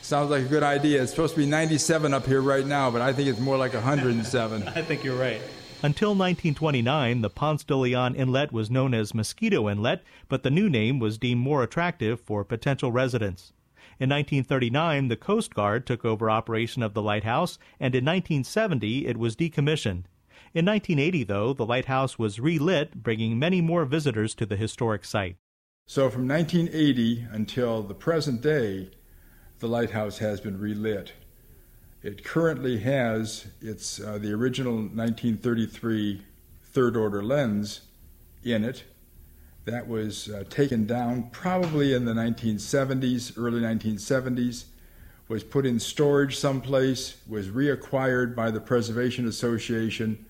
Sounds 0.00 0.30
like 0.30 0.46
a 0.46 0.48
good 0.48 0.62
idea. 0.62 1.02
It's 1.02 1.10
supposed 1.10 1.34
to 1.34 1.40
be 1.40 1.46
97 1.46 2.14
up 2.14 2.24
here 2.24 2.40
right 2.40 2.64
now, 2.64 2.90
but 2.90 3.02
I 3.02 3.12
think 3.12 3.28
it's 3.28 3.38
more 3.38 3.58
like 3.58 3.74
107. 3.74 4.62
I 4.68 4.80
think 4.80 5.04
you're 5.04 5.18
right. 5.18 5.42
Until 5.84 6.10
1929, 6.10 7.22
the 7.22 7.28
Ponce 7.28 7.64
de 7.64 7.74
Leon 7.74 8.14
Inlet 8.14 8.52
was 8.52 8.70
known 8.70 8.94
as 8.94 9.14
Mosquito 9.14 9.68
Inlet, 9.68 10.04
but 10.28 10.44
the 10.44 10.50
new 10.50 10.70
name 10.70 11.00
was 11.00 11.18
deemed 11.18 11.40
more 11.40 11.64
attractive 11.64 12.20
for 12.20 12.44
potential 12.44 12.92
residents. 12.92 13.52
In 13.98 14.08
1939, 14.08 15.08
the 15.08 15.16
Coast 15.16 15.52
Guard 15.54 15.84
took 15.84 16.04
over 16.04 16.30
operation 16.30 16.84
of 16.84 16.94
the 16.94 17.02
lighthouse, 17.02 17.58
and 17.80 17.96
in 17.96 18.04
1970 18.04 19.08
it 19.08 19.16
was 19.16 19.34
decommissioned. 19.34 20.04
In 20.54 20.64
1980, 20.66 21.24
though, 21.24 21.52
the 21.52 21.66
lighthouse 21.66 22.16
was 22.16 22.38
relit, 22.38 23.02
bringing 23.02 23.36
many 23.36 23.60
more 23.60 23.84
visitors 23.84 24.36
to 24.36 24.46
the 24.46 24.56
historic 24.56 25.04
site. 25.04 25.34
So 25.88 26.08
from 26.08 26.28
1980 26.28 27.26
until 27.32 27.82
the 27.82 27.94
present 27.94 28.40
day, 28.40 28.92
the 29.58 29.66
lighthouse 29.66 30.18
has 30.18 30.40
been 30.40 30.60
relit. 30.60 31.12
It 32.02 32.24
currently 32.24 32.80
has 32.80 33.46
its 33.60 34.00
uh, 34.00 34.18
the 34.18 34.32
original 34.32 34.74
1933 34.74 36.22
third 36.64 36.96
order 36.96 37.22
lens 37.22 37.82
in 38.42 38.64
it. 38.64 38.82
That 39.66 39.86
was 39.86 40.28
uh, 40.28 40.42
taken 40.50 40.84
down 40.84 41.30
probably 41.30 41.94
in 41.94 42.04
the 42.04 42.12
1970s, 42.12 43.34
early 43.36 43.60
1970s, 43.60 44.64
was 45.28 45.44
put 45.44 45.64
in 45.64 45.78
storage 45.78 46.36
someplace, 46.36 47.18
was 47.28 47.48
reacquired 47.48 48.34
by 48.34 48.50
the 48.50 48.60
Preservation 48.60 49.28
Association, 49.28 50.26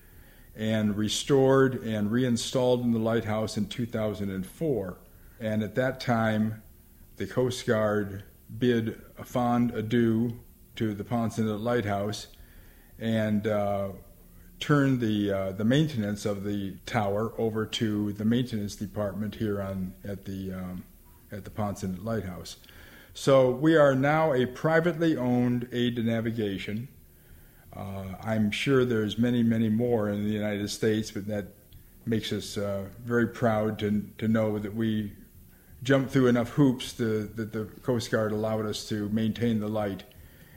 and 0.55 0.95
restored 0.95 1.81
and 1.83 2.11
reinstalled 2.11 2.83
in 2.83 2.91
the 2.91 2.99
lighthouse 2.99 3.57
in 3.57 3.65
2004. 3.65 4.97
And 5.39 5.63
at 5.63 5.73
that 5.73 5.99
time, 5.99 6.61
the 7.17 7.25
Coast 7.25 7.65
Guard 7.65 8.23
bid 8.59 9.01
a 9.17 9.25
fond 9.25 9.71
adieu 9.71 10.39
to 10.75 10.93
the 10.93 11.03
Ponce 11.03 11.39
Inlet 11.39 11.59
Lighthouse 11.59 12.27
and 12.99 13.47
uh, 13.47 13.89
turned 14.59 14.99
the 14.99 15.31
uh, 15.31 15.51
the 15.51 15.65
maintenance 15.65 16.25
of 16.25 16.43
the 16.43 16.75
tower 16.85 17.33
over 17.37 17.65
to 17.65 18.13
the 18.13 18.25
maintenance 18.25 18.75
department 18.75 19.35
here 19.35 19.61
on 19.61 19.93
at 20.03 20.25
the 20.25 20.53
um, 20.53 20.83
at 21.31 21.43
the 21.43 21.49
Ponce 21.49 21.83
Inlet 21.83 22.03
Lighthouse. 22.03 22.57
So 23.13 23.51
we 23.51 23.75
are 23.75 23.93
now 23.93 24.33
a 24.33 24.45
privately 24.45 25.15
owned 25.15 25.67
aid 25.71 25.97
to 25.97 26.03
navigation. 26.03 26.87
Uh, 27.75 28.05
I'm 28.23 28.49
sure 28.51 28.85
there's 28.85 29.17
many, 29.17 29.43
many 29.43 29.69
more 29.69 30.09
in 30.09 30.23
the 30.23 30.31
United 30.31 30.69
States, 30.69 31.11
but 31.11 31.27
that 31.27 31.47
makes 32.05 32.31
us 32.31 32.57
uh, 32.57 32.85
very 33.03 33.27
proud 33.27 33.79
to, 33.79 34.03
to 34.17 34.27
know 34.27 34.57
that 34.59 34.73
we 34.73 35.11
jumped 35.83 36.11
through 36.11 36.27
enough 36.27 36.49
hoops 36.49 36.93
to, 36.93 37.25
that 37.35 37.51
the 37.53 37.65
Coast 37.81 38.09
Guard 38.11 38.31
allowed 38.31 38.65
us 38.65 38.87
to 38.89 39.09
maintain 39.09 39.59
the 39.59 39.67
light 39.67 40.03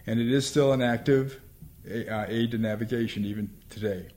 and 0.06 0.20
it 0.20 0.30
is 0.30 0.46
still 0.46 0.72
an 0.72 0.82
active 0.82 1.40
uh, 1.86 2.24
aid 2.28 2.50
to 2.52 2.58
navigation 2.58 3.24
even 3.24 3.50
today. 3.68 4.08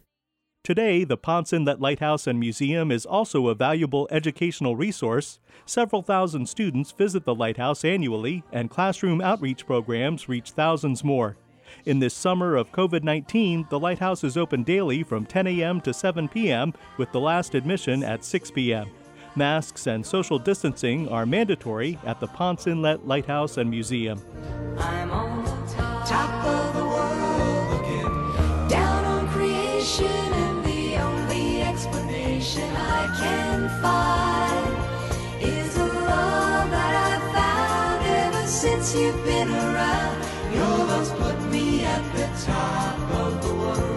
Today, 0.64 1.04
the 1.04 1.18
Ponce 1.18 1.54
Inlet 1.54 1.80
Lighthouse 1.80 2.28
and 2.28 2.40
Museum 2.40 2.92
is 2.92 3.06
also 3.06 3.48
a 3.48 3.56
valuable 3.56 4.08
educational 4.12 4.76
resource. 4.76 5.40
Several 5.66 6.02
thousand 6.02 6.48
students 6.48 6.92
visit 6.92 7.26
the 7.26 7.34
lighthouse 7.34 7.84
annually, 7.84 8.44
and 8.52 8.70
classroom 8.70 9.22
outreach 9.22 9.66
programs 9.66 10.30
reach 10.30 10.52
thousands 10.52 11.04
more. 11.04 11.38
In 11.86 12.00
this 12.00 12.14
summer 12.14 12.56
of 12.56 12.72
COVID 12.72 13.04
19, 13.04 13.68
the 13.70 13.80
lighthouse 13.80 14.24
is 14.24 14.38
open 14.38 14.64
daily 14.64 15.02
from 15.02 15.26
10 15.26 15.48
a.m. 15.48 15.82
to 15.82 15.94
7 15.94 16.28
p.m., 16.28 16.74
with 16.98 17.12
the 17.12 17.20
last 17.20 17.56
admission 17.56 18.04
at 18.04 18.26
6 18.26 18.52
p.m. 18.52 18.90
Masks 19.36 19.88
and 19.88 20.06
social 20.06 20.38
distancing 20.38 21.08
are 21.10 21.26
mandatory 21.26 21.98
at 22.06 22.20
the 22.20 22.28
Ponce 22.28 22.68
Inlet 22.68 23.08
Lighthouse 23.08 23.58
and 23.58 23.70
Museum. 23.70 24.22
Since 38.60 38.94
you've 38.94 39.24
been 39.24 39.50
around. 39.50 40.24
Your 40.54 40.64
love's 40.64 41.12
put 41.12 41.42
me 41.52 41.86
at 41.86 42.16
the 42.16 42.28
top 42.46 43.00
of 43.12 43.42
the 43.42 43.54
world. 43.54 43.90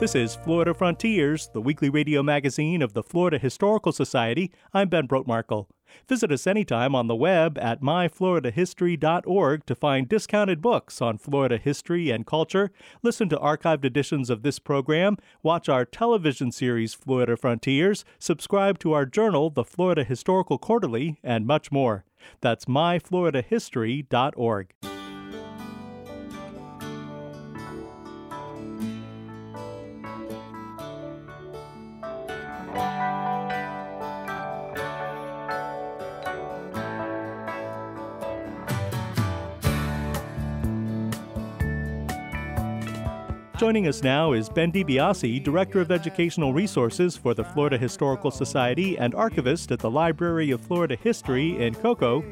This 0.00 0.14
is 0.14 0.34
Florida 0.36 0.72
Frontiers, 0.72 1.50
the 1.52 1.60
weekly 1.60 1.90
radio 1.90 2.22
magazine 2.22 2.80
of 2.80 2.94
the 2.94 3.02
Florida 3.02 3.38
Historical 3.38 3.92
Society. 3.92 4.50
I'm 4.72 4.88
Ben 4.88 5.06
Brotemarkle. 5.06 5.66
Visit 6.08 6.32
us 6.32 6.46
anytime 6.46 6.94
on 6.94 7.06
the 7.06 7.14
web 7.14 7.56
at 7.58 7.80
myfloridahistory.org 7.80 9.66
to 9.66 9.74
find 9.74 10.08
discounted 10.08 10.60
books 10.60 11.02
on 11.02 11.18
Florida 11.18 11.58
history 11.58 12.10
and 12.10 12.26
culture, 12.26 12.70
listen 13.02 13.28
to 13.28 13.36
archived 13.36 13.84
editions 13.84 14.30
of 14.30 14.42
this 14.42 14.58
program, 14.58 15.16
watch 15.42 15.68
our 15.68 15.84
television 15.84 16.52
series 16.52 16.94
Florida 16.94 17.36
Frontiers, 17.36 18.04
subscribe 18.18 18.78
to 18.78 18.92
our 18.92 19.06
journal, 19.06 19.50
the 19.50 19.64
Florida 19.64 20.04
Historical 20.04 20.58
Quarterly, 20.58 21.18
and 21.22 21.46
much 21.46 21.72
more. 21.72 22.04
That's 22.40 22.66
myfloridahistory.org. 22.66 24.99
Joining 43.60 43.88
us 43.88 44.02
now 44.02 44.32
is 44.32 44.48
Ben 44.48 44.72
DiBiase, 44.72 45.44
Director 45.44 45.82
of 45.82 45.92
Educational 45.92 46.54
Resources 46.54 47.14
for 47.14 47.34
the 47.34 47.44
Florida 47.44 47.76
Historical 47.76 48.30
Society 48.30 48.96
and 48.96 49.14
archivist 49.14 49.70
at 49.70 49.80
the 49.80 49.90
Library 49.90 50.50
of 50.50 50.62
Florida 50.62 50.96
History 50.96 51.62
in 51.62 51.74
Cocoa. 51.74 52.24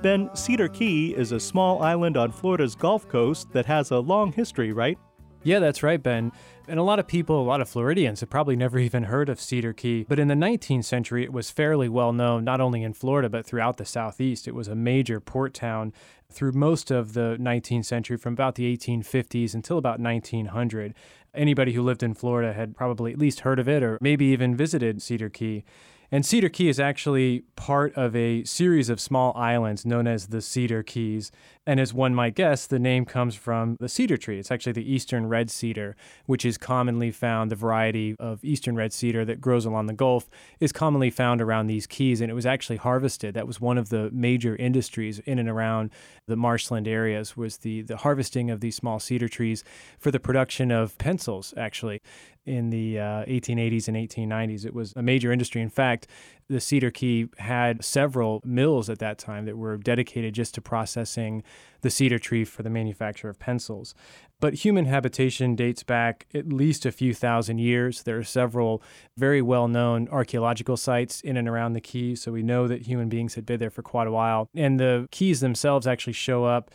Ben, 0.00 0.30
Cedar 0.34 0.68
Key 0.68 1.14
is 1.14 1.32
a 1.32 1.38
small 1.38 1.82
island 1.82 2.16
on 2.16 2.32
Florida's 2.32 2.74
Gulf 2.74 3.06
Coast 3.08 3.52
that 3.52 3.66
has 3.66 3.90
a 3.90 3.98
long 3.98 4.32
history, 4.32 4.72
right? 4.72 4.96
Yeah, 5.42 5.58
that's 5.58 5.82
right, 5.82 6.02
Ben. 6.02 6.32
And 6.66 6.78
a 6.78 6.82
lot 6.82 6.98
of 6.98 7.06
people, 7.06 7.40
a 7.40 7.44
lot 7.44 7.60
of 7.60 7.68
Floridians, 7.68 8.20
have 8.20 8.30
probably 8.30 8.56
never 8.56 8.78
even 8.78 9.04
heard 9.04 9.28
of 9.28 9.40
Cedar 9.40 9.74
Key. 9.74 10.06
But 10.08 10.18
in 10.18 10.28
the 10.28 10.34
19th 10.34 10.84
century, 10.84 11.24
it 11.24 11.32
was 11.32 11.50
fairly 11.50 11.88
well 11.88 12.12
known, 12.14 12.44
not 12.44 12.60
only 12.60 12.82
in 12.82 12.94
Florida, 12.94 13.28
but 13.28 13.44
throughout 13.44 13.76
the 13.76 13.84
Southeast. 13.84 14.48
It 14.48 14.54
was 14.54 14.68
a 14.68 14.74
major 14.74 15.20
port 15.20 15.52
town 15.52 15.92
through 16.30 16.52
most 16.52 16.90
of 16.90 17.14
the 17.14 17.36
19th 17.40 17.84
century, 17.84 18.16
from 18.16 18.32
about 18.32 18.54
the 18.54 18.76
1850s 18.76 19.54
until 19.54 19.78
about 19.78 20.00
1900. 20.00 20.94
Anybody 21.34 21.72
who 21.72 21.82
lived 21.82 22.02
in 22.02 22.14
Florida 22.14 22.52
had 22.52 22.76
probably 22.76 23.12
at 23.12 23.18
least 23.18 23.40
heard 23.40 23.58
of 23.58 23.68
it 23.68 23.82
or 23.82 23.98
maybe 24.00 24.26
even 24.26 24.56
visited 24.56 25.02
Cedar 25.02 25.28
Key. 25.28 25.64
And 26.12 26.26
Cedar 26.26 26.48
Key 26.48 26.68
is 26.68 26.80
actually 26.80 27.44
part 27.54 27.94
of 27.94 28.16
a 28.16 28.42
series 28.42 28.88
of 28.88 29.00
small 29.00 29.32
islands 29.36 29.86
known 29.86 30.08
as 30.08 30.26
the 30.26 30.42
Cedar 30.42 30.82
Keys. 30.82 31.30
And 31.66 31.78
as 31.78 31.94
one 31.94 32.16
might 32.16 32.34
guess, 32.34 32.66
the 32.66 32.80
name 32.80 33.04
comes 33.04 33.36
from 33.36 33.76
the 33.78 33.88
cedar 33.88 34.16
tree. 34.16 34.40
It's 34.40 34.50
actually 34.50 34.72
the 34.72 34.92
eastern 34.92 35.28
red 35.28 35.50
cedar, 35.52 35.94
which 36.26 36.44
is 36.44 36.58
commonly 36.58 37.12
found, 37.12 37.48
the 37.48 37.56
variety 37.56 38.16
of 38.18 38.44
eastern 38.44 38.74
red 38.74 38.92
cedar 38.92 39.24
that 39.24 39.40
grows 39.40 39.64
along 39.64 39.86
the 39.86 39.92
Gulf 39.92 40.28
is 40.58 40.72
commonly 40.72 41.10
found 41.10 41.40
around 41.40 41.68
these 41.68 41.86
keys. 41.86 42.20
And 42.20 42.28
it 42.28 42.34
was 42.34 42.46
actually 42.46 42.78
harvested. 42.78 43.34
That 43.34 43.46
was 43.46 43.60
one 43.60 43.78
of 43.78 43.90
the 43.90 44.10
major 44.10 44.56
industries 44.56 45.20
in 45.20 45.38
and 45.38 45.48
around 45.48 45.90
the 46.26 46.34
marshland 46.34 46.88
areas 46.88 47.36
was 47.36 47.58
the, 47.58 47.82
the 47.82 47.98
harvesting 47.98 48.50
of 48.50 48.60
these 48.60 48.74
small 48.74 48.98
cedar 48.98 49.28
trees 49.28 49.62
for 50.00 50.10
the 50.10 50.18
production 50.18 50.72
of 50.72 50.98
pencils, 50.98 51.54
actually 51.56 52.00
in 52.46 52.70
the 52.70 52.98
uh, 52.98 53.24
1880s 53.26 53.88
and 53.88 53.96
1890s. 53.96 54.64
It 54.64 54.74
was 54.74 54.92
a 54.96 55.02
major 55.02 55.30
industry. 55.32 55.60
In 55.60 55.68
fact, 55.68 56.06
the 56.48 56.60
Cedar 56.60 56.90
Key 56.90 57.28
had 57.38 57.84
several 57.84 58.40
mills 58.44 58.90
at 58.90 58.98
that 58.98 59.18
time 59.18 59.44
that 59.44 59.56
were 59.56 59.76
dedicated 59.76 60.34
just 60.34 60.54
to 60.54 60.60
processing 60.60 61.42
the 61.82 61.90
cedar 61.90 62.18
tree 62.18 62.44
for 62.44 62.62
the 62.62 62.70
manufacture 62.70 63.28
of 63.28 63.38
pencils. 63.38 63.94
But 64.40 64.54
human 64.54 64.86
habitation 64.86 65.54
dates 65.54 65.82
back 65.82 66.26
at 66.34 66.52
least 66.52 66.86
a 66.86 66.92
few 66.92 67.14
thousand 67.14 67.58
years. 67.58 68.02
There 68.02 68.18
are 68.18 68.24
several 68.24 68.82
very 69.16 69.42
well 69.42 69.68
known 69.68 70.08
archaeological 70.08 70.76
sites 70.76 71.20
in 71.20 71.36
and 71.36 71.48
around 71.48 71.74
the 71.74 71.80
Keys, 71.80 72.22
so 72.22 72.32
we 72.32 72.42
know 72.42 72.66
that 72.66 72.82
human 72.82 73.08
beings 73.08 73.34
had 73.34 73.44
been 73.44 73.60
there 73.60 73.70
for 73.70 73.82
quite 73.82 74.06
a 74.06 74.12
while. 74.12 74.48
And 74.54 74.80
the 74.80 75.08
Keys 75.10 75.40
themselves 75.40 75.86
actually 75.86 76.14
show 76.14 76.44
up 76.44 76.70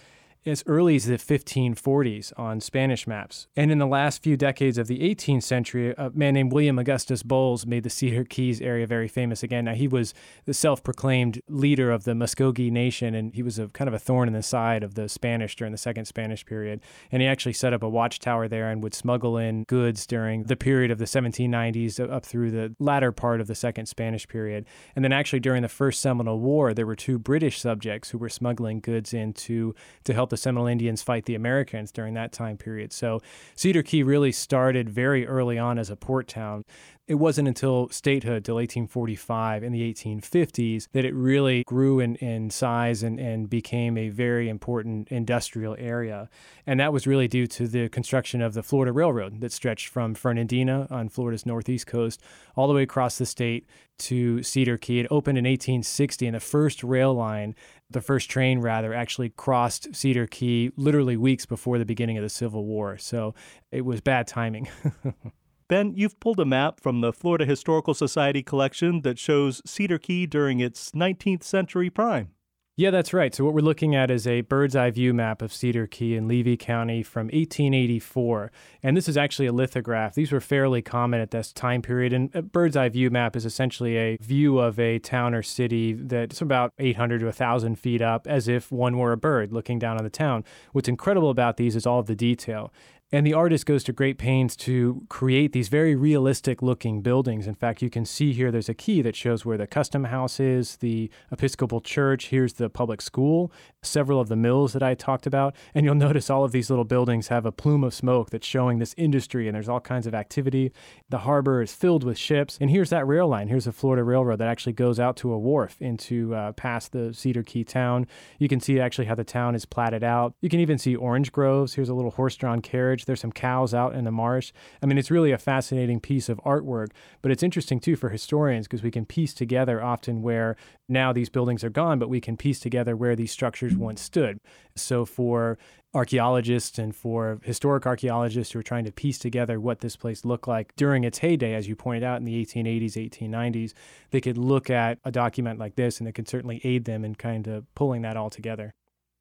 as 0.45 0.63
early 0.67 0.95
as 0.95 1.05
the 1.05 1.15
1540s 1.15 2.31
on 2.37 2.61
Spanish 2.61 3.07
maps. 3.07 3.47
And 3.55 3.71
in 3.71 3.79
the 3.79 3.87
last 3.87 4.21
few 4.21 4.37
decades 4.37 4.77
of 4.77 4.87
the 4.87 4.99
18th 4.99 5.43
century, 5.43 5.93
a 5.97 6.11
man 6.11 6.35
named 6.35 6.53
William 6.53 6.77
Augustus 6.77 7.23
Bowles 7.23 7.65
made 7.65 7.83
the 7.83 7.89
Cedar 7.89 8.23
Keys 8.23 8.61
area 8.61 8.85
very 8.85 9.07
famous 9.07 9.41
again. 9.41 9.65
Now, 9.65 9.73
he 9.73 9.87
was 9.87 10.13
the 10.45 10.53
self 10.53 10.83
proclaimed 10.83 11.41
leader 11.49 11.91
of 11.91 12.03
the 12.03 12.11
Muskogee 12.11 12.71
Nation, 12.71 13.15
and 13.15 13.33
he 13.33 13.41
was 13.41 13.57
a 13.57 13.67
kind 13.69 13.87
of 13.87 13.93
a 13.93 13.99
thorn 13.99 14.27
in 14.27 14.33
the 14.33 14.43
side 14.43 14.83
of 14.83 14.93
the 14.93 15.09
Spanish 15.09 15.55
during 15.55 15.71
the 15.71 15.77
Second 15.77 16.05
Spanish 16.05 16.45
period. 16.45 16.79
And 17.11 17.21
he 17.21 17.27
actually 17.27 17.53
set 17.53 17.73
up 17.73 17.81
a 17.81 17.89
watchtower 17.89 18.47
there 18.47 18.69
and 18.69 18.83
would 18.83 18.93
smuggle 18.93 19.37
in 19.37 19.63
goods 19.63 20.05
during 20.05 20.43
the 20.43 20.55
period 20.55 20.91
of 20.91 20.99
the 20.99 21.05
1790s 21.05 21.99
up 22.11 22.25
through 22.25 22.51
the 22.51 22.75
latter 22.79 23.11
part 23.11 23.41
of 23.41 23.47
the 23.47 23.55
Second 23.55 23.87
Spanish 23.87 24.27
period. 24.27 24.65
And 24.95 25.03
then, 25.03 25.11
actually, 25.11 25.39
during 25.39 25.63
the 25.63 25.69
First 25.69 26.01
Seminole 26.01 26.39
War, 26.39 26.73
there 26.73 26.85
were 26.85 26.95
two 26.95 27.17
British 27.17 27.59
subjects 27.59 28.11
who 28.11 28.19
were 28.19 28.29
smuggling 28.29 28.79
goods 28.79 29.13
in 29.13 29.33
to, 29.33 29.73
to 30.03 30.13
help 30.13 30.34
the 30.35 30.41
Seminole 30.41 30.67
Indians 30.67 31.01
fight 31.01 31.25
the 31.25 31.35
Americans 31.35 31.91
during 31.91 32.13
that 32.15 32.31
time 32.31 32.57
period. 32.57 32.91
So 32.91 33.21
Cedar 33.55 33.83
Key 33.83 34.03
really 34.03 34.31
started 34.31 34.89
very 34.89 35.25
early 35.25 35.57
on 35.57 35.79
as 35.79 35.89
a 35.89 35.95
port 35.95 36.27
town. 36.27 36.63
It 37.07 37.15
wasn't 37.15 37.47
until 37.47 37.87
statehood, 37.89 38.43
till 38.43 38.55
1845 38.55 39.63
in 39.63 39.71
the 39.71 39.93
1850s, 39.93 40.87
that 40.93 41.05
it 41.05 41.13
really 41.13 41.63
grew 41.63 41.99
in, 41.99 42.15
in 42.15 42.49
size 42.49 43.03
and, 43.03 43.19
and 43.19 43.47
became 43.47 43.95
a 43.95 44.09
very 44.09 44.49
important 44.49 45.09
industrial 45.09 45.75
area. 45.77 46.29
And 46.65 46.79
that 46.79 46.91
was 46.91 47.05
really 47.05 47.27
due 47.27 47.45
to 47.45 47.67
the 47.67 47.89
construction 47.89 48.41
of 48.41 48.55
the 48.55 48.63
Florida 48.63 48.91
Railroad 48.91 49.39
that 49.41 49.51
stretched 49.51 49.87
from 49.87 50.15
Fernandina 50.15 50.87
on 50.89 51.09
Florida's 51.09 51.45
northeast 51.45 51.85
coast 51.85 52.23
all 52.55 52.67
the 52.67 52.73
way 52.73 52.81
across 52.81 53.19
the 53.19 53.27
state 53.27 53.67
to 53.97 54.43
Cedar 54.43 54.77
Key. 54.77 54.99
It 54.99 55.07
opened 55.11 55.37
in 55.37 55.45
1860, 55.45 56.25
and 56.25 56.35
the 56.35 56.39
first 56.39 56.83
rail 56.83 57.13
line, 57.13 57.55
the 57.89 58.01
first 58.01 58.29
train 58.29 58.59
rather, 58.59 58.93
actually 58.93 59.29
crossed 59.29 59.95
Cedar 59.95 60.27
Key 60.27 60.71
literally 60.75 61.17
weeks 61.17 61.45
before 61.45 61.77
the 61.77 61.85
beginning 61.85 62.17
of 62.17 62.23
the 62.23 62.29
Civil 62.29 62.65
War. 62.65 62.97
So 62.97 63.33
it 63.71 63.85
was 63.85 64.01
bad 64.01 64.27
timing. 64.27 64.67
Ben, 65.67 65.93
you've 65.95 66.19
pulled 66.19 66.39
a 66.39 66.45
map 66.45 66.79
from 66.79 67.01
the 67.01 67.11
Florida 67.11 67.45
Historical 67.45 67.95
Society 67.95 68.43
collection 68.43 69.01
that 69.01 69.17
shows 69.17 69.63
Cedar 69.65 69.97
Key 69.97 70.27
during 70.27 70.59
its 70.59 70.91
19th 70.91 71.41
century 71.41 71.89
prime. 71.89 72.34
Yeah, 72.77 72.91
that's 72.91 73.13
right. 73.13 73.33
So, 73.33 73.45
what 73.45 73.53
we're 73.53 73.61
looking 73.61 73.95
at 73.95 74.11
is 74.11 74.27
a 74.27 74.41
bird's 74.41 74.75
eye 74.75 74.91
view 74.91 75.13
map 75.13 75.41
of 75.41 75.53
Cedar 75.53 75.87
Key 75.87 76.17
in 76.17 76.27
Levy 76.27 76.57
County 76.57 77.03
from 77.03 77.27
1884. 77.27 78.51
And 78.83 78.97
this 78.97 79.07
is 79.07 79.15
actually 79.15 79.45
a 79.45 79.53
lithograph. 79.53 80.13
These 80.13 80.33
were 80.33 80.41
fairly 80.41 80.81
common 80.81 81.21
at 81.21 81.31
this 81.31 81.53
time 81.53 81.81
period. 81.81 82.11
And 82.11 82.35
a 82.35 82.41
bird's 82.41 82.75
eye 82.75 82.89
view 82.89 83.09
map 83.09 83.37
is 83.37 83.45
essentially 83.45 83.95
a 83.95 84.17
view 84.17 84.59
of 84.59 84.77
a 84.77 84.99
town 84.99 85.33
or 85.33 85.41
city 85.41 85.93
that's 85.93 86.41
about 86.41 86.73
800 86.77 87.19
to 87.19 87.25
1,000 87.27 87.79
feet 87.79 88.01
up, 88.01 88.27
as 88.27 88.49
if 88.49 88.73
one 88.73 88.97
were 88.97 89.13
a 89.13 89.17
bird 89.17 89.53
looking 89.53 89.79
down 89.79 89.97
on 89.97 90.03
the 90.03 90.09
town. 90.09 90.43
What's 90.73 90.89
incredible 90.89 91.29
about 91.29 91.55
these 91.55 91.77
is 91.77 91.85
all 91.85 91.99
of 91.99 92.07
the 92.07 92.15
detail. 92.15 92.73
And 93.11 93.25
the 93.25 93.33
artist 93.33 93.67
goes 93.67 93.83
to 93.83 93.93
great 93.93 94.17
pains 94.17 94.55
to 94.57 95.03
create 95.09 95.53
these 95.53 95.69
very 95.69 95.95
realistic 95.95 96.63
looking 96.63 97.01
buildings. 97.03 97.45
In 97.45 97.53
fact, 97.53 97.83
you 97.83 97.89
can 97.89 98.03
see 98.03 98.33
here 98.33 98.51
there's 98.51 98.67
a 98.67 98.73
key 98.73 99.03
that 99.03 99.15
shows 99.15 99.45
where 99.45 99.59
the 99.59 99.67
custom 99.67 100.05
house 100.05 100.39
is, 100.39 100.77
the 100.77 101.11
Episcopal 101.31 101.81
Church, 101.81 102.29
here's 102.29 102.53
the 102.53 102.67
public 102.67 103.01
school, 103.01 103.51
several 103.83 104.19
of 104.19 104.27
the 104.27 104.35
mills 104.35 104.73
that 104.73 104.81
I 104.81 104.95
talked 104.95 105.27
about. 105.27 105.55
And 105.75 105.85
you'll 105.85 105.93
notice 105.93 106.31
all 106.31 106.43
of 106.43 106.51
these 106.51 106.71
little 106.71 106.83
buildings 106.83 107.27
have 107.27 107.45
a 107.45 107.51
plume 107.51 107.83
of 107.83 107.93
smoke 107.93 108.31
that's 108.31 108.47
showing 108.47 108.79
this 108.79 108.95
industry, 108.97 109.47
and 109.47 109.53
there's 109.53 109.69
all 109.69 109.79
kinds 109.79 110.07
of 110.07 110.15
activity. 110.15 110.71
The 111.09 111.19
harbor 111.19 111.61
is 111.61 111.73
filled 111.73 112.03
with 112.03 112.17
ships. 112.17 112.57
And 112.59 112.71
here's 112.71 112.89
that 112.89 113.05
rail 113.05 113.27
line. 113.27 113.49
Here's 113.49 113.65
the 113.65 113.71
Florida 113.71 114.03
Railroad 114.03 114.39
that 114.39 114.47
actually 114.47 114.73
goes 114.73 114.99
out 114.99 115.15
to 115.17 115.31
a 115.31 115.37
wharf 115.37 115.77
into 115.79 116.33
uh, 116.33 116.53
past 116.53 116.91
the 116.91 117.13
Cedar 117.13 117.43
Key 117.43 117.63
town. 117.63 118.07
You 118.39 118.47
can 118.47 118.59
see 118.59 118.79
actually 118.79 119.05
how 119.05 119.15
the 119.15 119.23
town 119.23 119.53
is 119.53 119.65
platted 119.65 120.03
out. 120.03 120.33
You 120.41 120.49
can 120.49 120.59
even 120.59 120.79
see 120.79 120.95
orange 120.95 121.31
groves. 121.31 121.75
Here's 121.75 121.89
a 121.89 121.93
little 121.93 122.11
horse 122.11 122.35
drawn 122.35 122.61
carriage. 122.61 122.94
There's 123.03 123.19
some 123.19 123.33
cows 123.33 123.73
out 123.73 123.93
in 123.93 124.05
the 124.05 124.11
marsh. 124.11 124.53
I 124.81 124.85
mean, 124.85 124.97
it's 124.97 125.11
really 125.11 125.33
a 125.33 125.37
fascinating 125.37 125.99
piece 125.99 126.29
of 126.29 126.39
artwork, 126.45 126.91
but 127.21 127.31
it's 127.31 127.43
interesting 127.43 127.81
too 127.81 127.97
for 127.97 128.07
historians 128.09 128.67
because 128.67 128.83
we 128.83 128.91
can 128.91 129.05
piece 129.05 129.33
together 129.33 129.83
often 129.83 130.21
where 130.21 130.55
now 130.87 131.11
these 131.11 131.27
buildings 131.27 131.63
are 131.63 131.69
gone, 131.69 131.99
but 131.99 132.09
we 132.09 132.21
can 132.21 132.37
piece 132.37 132.61
together 132.61 132.95
where 132.95 133.15
these 133.15 133.31
structures 133.31 133.75
once 133.75 134.01
stood. 134.01 134.39
So 134.75 135.03
for 135.03 135.57
archaeologists 135.93 136.77
and 136.77 136.95
for 136.95 137.39
historic 137.43 137.85
archaeologists 137.85 138.53
who 138.53 138.59
are 138.59 138.63
trying 138.63 138.85
to 138.85 138.91
piece 138.91 139.17
together 139.17 139.59
what 139.59 139.79
this 139.79 139.95
place 139.95 140.25
looked 140.25 140.47
like 140.47 140.75
during 140.75 141.03
its 141.03 141.19
heyday, 141.19 141.53
as 141.53 141.67
you 141.67 141.75
pointed 141.75 142.03
out 142.03 142.19
in 142.19 142.25
the 142.25 142.45
1880s, 142.45 142.93
1890s, 142.93 143.73
they 144.11 144.21
could 144.21 144.37
look 144.37 144.69
at 144.69 144.99
a 145.03 145.11
document 145.11 145.59
like 145.59 145.75
this 145.75 145.99
and 145.99 146.07
it 146.07 146.13
could 146.13 146.27
certainly 146.27 146.61
aid 146.63 146.85
them 146.85 147.03
in 147.03 147.15
kind 147.15 147.47
of 147.47 147.73
pulling 147.75 148.01
that 148.01 148.17
all 148.17 148.29
together. 148.29 148.73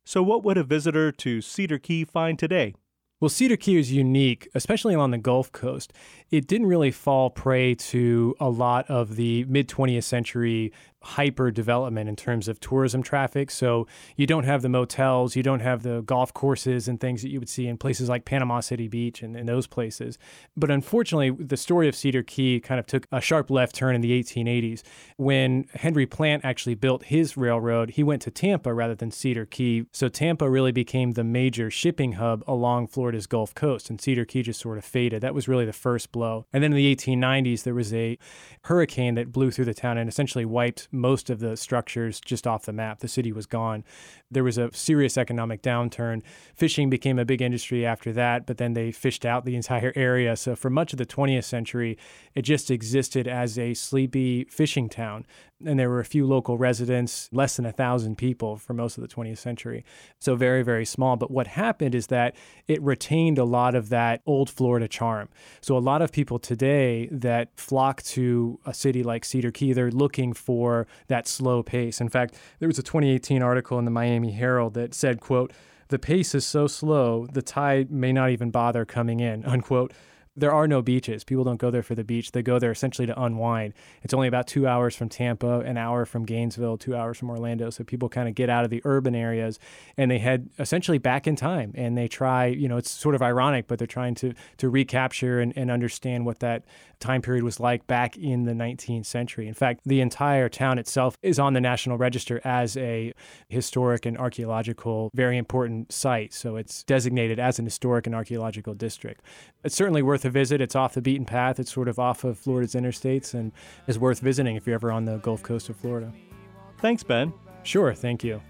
So, 0.06 0.22
what 0.22 0.44
would 0.44 0.58
a 0.58 0.64
visitor 0.64 1.10
to 1.12 1.40
Cedar 1.40 1.78
Key 1.78 2.04
find 2.04 2.38
today? 2.38 2.74
Well, 3.24 3.30
Cedar 3.30 3.56
Key 3.56 3.78
is 3.78 3.90
unique, 3.90 4.50
especially 4.54 4.92
along 4.92 5.12
the 5.12 5.16
Gulf 5.16 5.50
Coast. 5.50 5.94
It 6.30 6.46
didn't 6.46 6.66
really 6.66 6.90
fall 6.90 7.30
prey 7.30 7.74
to 7.74 8.36
a 8.38 8.50
lot 8.50 8.84
of 8.90 9.16
the 9.16 9.46
mid 9.46 9.66
20th 9.66 10.02
century 10.04 10.74
hyper 11.04 11.50
development 11.50 12.08
in 12.08 12.16
terms 12.16 12.48
of 12.48 12.58
tourism 12.60 13.02
traffic. 13.02 13.50
So 13.50 13.86
you 14.16 14.26
don't 14.26 14.44
have 14.44 14.62
the 14.62 14.68
motels, 14.68 15.36
you 15.36 15.42
don't 15.42 15.60
have 15.60 15.82
the 15.82 16.02
golf 16.02 16.32
courses 16.32 16.88
and 16.88 16.98
things 16.98 17.22
that 17.22 17.28
you 17.28 17.38
would 17.38 17.48
see 17.48 17.66
in 17.66 17.76
places 17.76 18.08
like 18.08 18.24
Panama 18.24 18.60
City 18.60 18.88
Beach 18.88 19.22
and, 19.22 19.36
and 19.36 19.48
those 19.48 19.66
places. 19.66 20.18
But 20.56 20.70
unfortunately, 20.70 21.30
the 21.30 21.56
story 21.56 21.88
of 21.88 21.94
Cedar 21.94 22.22
Key 22.22 22.60
kind 22.60 22.80
of 22.80 22.86
took 22.86 23.06
a 23.12 23.20
sharp 23.20 23.50
left 23.50 23.74
turn 23.74 23.94
in 23.94 24.00
the 24.00 24.18
1880s. 24.22 24.82
When 25.16 25.66
Henry 25.74 26.06
Plant 26.06 26.44
actually 26.44 26.74
built 26.74 27.04
his 27.04 27.36
railroad, 27.36 27.90
he 27.90 28.02
went 28.02 28.22
to 28.22 28.30
Tampa 28.30 28.72
rather 28.72 28.94
than 28.94 29.10
Cedar 29.10 29.46
Key. 29.46 29.86
So 29.92 30.08
Tampa 30.08 30.48
really 30.48 30.72
became 30.72 31.12
the 31.12 31.24
major 31.24 31.70
shipping 31.70 32.12
hub 32.12 32.42
along 32.46 32.88
Florida's 32.88 33.26
Gulf 33.26 33.54
Coast, 33.54 33.90
and 33.90 34.00
Cedar 34.00 34.24
Key 34.24 34.42
just 34.42 34.60
sort 34.60 34.78
of 34.78 34.84
faded. 34.84 35.20
That 35.20 35.34
was 35.34 35.48
really 35.48 35.64
the 35.64 35.72
first 35.72 36.12
blow. 36.12 36.46
And 36.52 36.62
then 36.62 36.72
in 36.72 36.76
the 36.76 36.94
1890s, 36.94 37.62
there 37.62 37.74
was 37.74 37.92
a 37.92 38.18
hurricane 38.62 39.14
that 39.14 39.32
blew 39.32 39.50
through 39.50 39.66
the 39.66 39.74
town 39.74 39.98
and 39.98 40.08
essentially 40.08 40.44
wiped 40.44 40.88
most 40.94 41.30
of 41.30 41.40
the 41.40 41.56
structures 41.56 42.20
just 42.20 42.46
off 42.46 42.64
the 42.64 42.72
map. 42.72 43.00
The 43.00 43.08
city 43.08 43.32
was 43.32 43.46
gone. 43.46 43.84
There 44.34 44.44
was 44.44 44.58
a 44.58 44.70
serious 44.72 45.16
economic 45.16 45.62
downturn. 45.62 46.22
Fishing 46.54 46.90
became 46.90 47.18
a 47.18 47.24
big 47.24 47.40
industry 47.40 47.86
after 47.86 48.12
that, 48.12 48.46
but 48.46 48.58
then 48.58 48.74
they 48.74 48.92
fished 48.92 49.24
out 49.24 49.44
the 49.44 49.56
entire 49.56 49.92
area. 49.96 50.36
So 50.36 50.54
for 50.54 50.70
much 50.70 50.92
of 50.92 50.98
the 50.98 51.06
20th 51.06 51.44
century, 51.44 51.96
it 52.34 52.42
just 52.42 52.70
existed 52.70 53.26
as 53.26 53.58
a 53.58 53.74
sleepy 53.74 54.44
fishing 54.44 54.88
town 54.88 55.24
and 55.64 55.78
there 55.78 55.88
were 55.88 56.00
a 56.00 56.04
few 56.04 56.26
local 56.26 56.58
residents, 56.58 57.28
less 57.32 57.56
than 57.56 57.66
a 57.66 57.72
thousand 57.72 58.16
people 58.16 58.56
for 58.56 58.74
most 58.74 58.98
of 58.98 59.02
the 59.02 59.08
20th 59.08 59.38
century. 59.38 59.84
So 60.18 60.36
very, 60.36 60.62
very 60.62 60.84
small. 60.84 61.16
But 61.16 61.30
what 61.30 61.46
happened 61.46 61.94
is 61.94 62.08
that 62.08 62.34
it 62.66 62.82
retained 62.82 63.38
a 63.38 63.44
lot 63.44 63.74
of 63.74 63.88
that 63.88 64.20
old 64.26 64.50
Florida 64.50 64.88
charm. 64.88 65.28
So 65.60 65.76
a 65.76 65.78
lot 65.78 66.02
of 66.02 66.12
people 66.12 66.38
today 66.38 67.08
that 67.10 67.48
flock 67.56 68.02
to 68.02 68.58
a 68.66 68.74
city 68.74 69.02
like 69.02 69.24
Cedar 69.24 69.50
Key, 69.50 69.72
they're 69.72 69.90
looking 69.90 70.32
for 70.32 70.86
that 71.08 71.26
slow 71.26 71.62
pace. 71.62 72.00
In 72.00 72.08
fact, 72.08 72.36
there 72.58 72.68
was 72.68 72.78
a 72.78 72.82
2018 72.82 73.42
article 73.42 73.78
in 73.78 73.84
the 73.84 73.90
Miami 73.90 74.23
Herald 74.32 74.74
that 74.74 74.94
said, 74.94 75.20
quote, 75.20 75.52
the 75.88 75.98
pace 75.98 76.34
is 76.34 76.46
so 76.46 76.66
slow, 76.66 77.26
the 77.26 77.42
tide 77.42 77.90
may 77.90 78.12
not 78.12 78.30
even 78.30 78.50
bother 78.50 78.84
coming 78.84 79.20
in, 79.20 79.44
unquote 79.44 79.92
there 80.36 80.52
are 80.52 80.66
no 80.66 80.82
beaches. 80.82 81.22
People 81.22 81.44
don't 81.44 81.58
go 81.58 81.70
there 81.70 81.82
for 81.82 81.94
the 81.94 82.02
beach. 82.02 82.32
They 82.32 82.42
go 82.42 82.58
there 82.58 82.72
essentially 82.72 83.06
to 83.06 83.22
unwind. 83.22 83.72
It's 84.02 84.12
only 84.12 84.26
about 84.26 84.46
two 84.46 84.66
hours 84.66 84.96
from 84.96 85.08
Tampa, 85.08 85.60
an 85.60 85.76
hour 85.76 86.04
from 86.04 86.24
Gainesville, 86.24 86.76
two 86.76 86.96
hours 86.96 87.18
from 87.18 87.30
Orlando. 87.30 87.70
So 87.70 87.84
people 87.84 88.08
kind 88.08 88.28
of 88.28 88.34
get 88.34 88.50
out 88.50 88.64
of 88.64 88.70
the 88.70 88.82
urban 88.84 89.14
areas 89.14 89.58
and 89.96 90.10
they 90.10 90.18
head 90.18 90.50
essentially 90.58 90.98
back 90.98 91.26
in 91.26 91.36
time 91.36 91.72
and 91.76 91.96
they 91.96 92.08
try, 92.08 92.46
you 92.46 92.68
know, 92.68 92.76
it's 92.76 92.90
sort 92.90 93.14
of 93.14 93.22
ironic, 93.22 93.68
but 93.68 93.78
they're 93.78 93.86
trying 93.86 94.14
to 94.16 94.34
to 94.56 94.68
recapture 94.68 95.40
and, 95.40 95.52
and 95.56 95.70
understand 95.70 96.26
what 96.26 96.40
that 96.40 96.64
time 97.04 97.22
period 97.22 97.44
was 97.44 97.60
like 97.60 97.86
back 97.86 98.16
in 98.16 98.44
the 98.44 98.52
19th 98.52 99.06
century. 99.06 99.46
In 99.46 99.54
fact, 99.54 99.80
the 99.84 100.00
entire 100.00 100.48
town 100.48 100.78
itself 100.78 101.16
is 101.22 101.38
on 101.38 101.52
the 101.52 101.60
National 101.60 101.98
Register 101.98 102.40
as 102.44 102.76
a 102.76 103.12
historic 103.48 104.06
and 104.06 104.16
archaeological, 104.16 105.10
very 105.14 105.36
important 105.36 105.92
site. 105.92 106.32
So 106.32 106.56
it's 106.56 106.82
designated 106.82 107.38
as 107.38 107.58
an 107.58 107.66
historic 107.66 108.06
and 108.06 108.14
archaeological 108.14 108.74
district. 108.74 109.22
It's 109.62 109.74
certainly 109.74 110.02
worth 110.02 110.24
a 110.24 110.30
visit. 110.30 110.60
It's 110.60 110.74
off 110.74 110.94
the 110.94 111.02
beaten 111.02 111.26
path. 111.26 111.60
It's 111.60 111.72
sort 111.72 111.88
of 111.88 111.98
off 111.98 112.24
of 112.24 112.38
Florida's 112.38 112.74
interstates 112.74 113.34
and 113.34 113.52
is 113.86 113.98
worth 113.98 114.20
visiting 114.20 114.56
if 114.56 114.66
you're 114.66 114.74
ever 114.74 114.90
on 114.90 115.04
the 115.04 115.18
Gulf 115.18 115.42
Coast 115.42 115.68
of 115.68 115.76
Florida. 115.76 116.12
Thanks, 116.78 117.02
Ben. 117.02 117.32
Sure, 117.62 117.94
thank 117.94 118.24
you. 118.24 118.40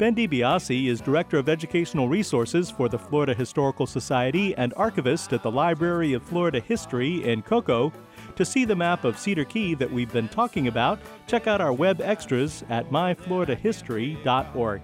Ben 0.00 0.14
DiBiase 0.14 0.86
is 0.86 1.02
Director 1.02 1.36
of 1.36 1.50
Educational 1.50 2.08
Resources 2.08 2.70
for 2.70 2.88
the 2.88 2.98
Florida 2.98 3.34
Historical 3.34 3.86
Society 3.86 4.54
and 4.56 4.72
archivist 4.78 5.34
at 5.34 5.42
the 5.42 5.50
Library 5.50 6.14
of 6.14 6.22
Florida 6.22 6.58
History 6.58 7.22
in 7.30 7.42
Cocoa. 7.42 7.92
To 8.36 8.44
see 8.46 8.64
the 8.64 8.74
map 8.74 9.04
of 9.04 9.18
Cedar 9.18 9.44
Key 9.44 9.74
that 9.74 9.92
we've 9.92 10.10
been 10.10 10.30
talking 10.30 10.68
about, 10.68 11.00
check 11.26 11.46
out 11.46 11.60
our 11.60 11.74
web 11.74 12.00
extras 12.00 12.64
at 12.70 12.88
myfloridahistory.org. 12.88 14.80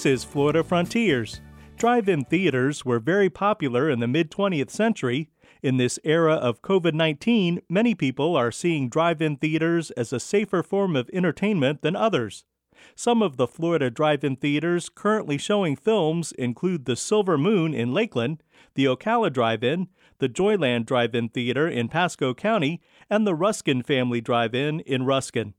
This 0.00 0.20
is 0.20 0.24
Florida 0.24 0.64
Frontiers. 0.64 1.42
Drive 1.76 2.08
in 2.08 2.24
theaters 2.24 2.86
were 2.86 3.00
very 3.00 3.28
popular 3.28 3.90
in 3.90 4.00
the 4.00 4.08
mid 4.08 4.30
20th 4.30 4.70
century. 4.70 5.28
In 5.62 5.76
this 5.76 5.98
era 6.04 6.36
of 6.36 6.62
COVID 6.62 6.94
19, 6.94 7.60
many 7.68 7.94
people 7.94 8.34
are 8.34 8.50
seeing 8.50 8.88
drive 8.88 9.20
in 9.20 9.36
theaters 9.36 9.90
as 9.90 10.10
a 10.10 10.18
safer 10.18 10.62
form 10.62 10.96
of 10.96 11.10
entertainment 11.12 11.82
than 11.82 11.96
others. 11.96 12.46
Some 12.94 13.20
of 13.20 13.36
the 13.36 13.46
Florida 13.46 13.90
drive 13.90 14.24
in 14.24 14.36
theaters 14.36 14.88
currently 14.88 15.36
showing 15.36 15.76
films 15.76 16.32
include 16.32 16.86
the 16.86 16.96
Silver 16.96 17.36
Moon 17.36 17.74
in 17.74 17.92
Lakeland, 17.92 18.42
the 18.76 18.86
Ocala 18.86 19.30
Drive 19.30 19.62
In, 19.62 19.88
the 20.16 20.30
Joyland 20.30 20.86
Drive 20.86 21.14
In 21.14 21.28
Theater 21.28 21.68
in 21.68 21.88
Pasco 21.88 22.32
County, 22.32 22.80
and 23.10 23.26
the 23.26 23.34
Ruskin 23.34 23.82
Family 23.82 24.22
Drive 24.22 24.54
In 24.54 24.80
in 24.80 25.04
Ruskin. 25.04 25.52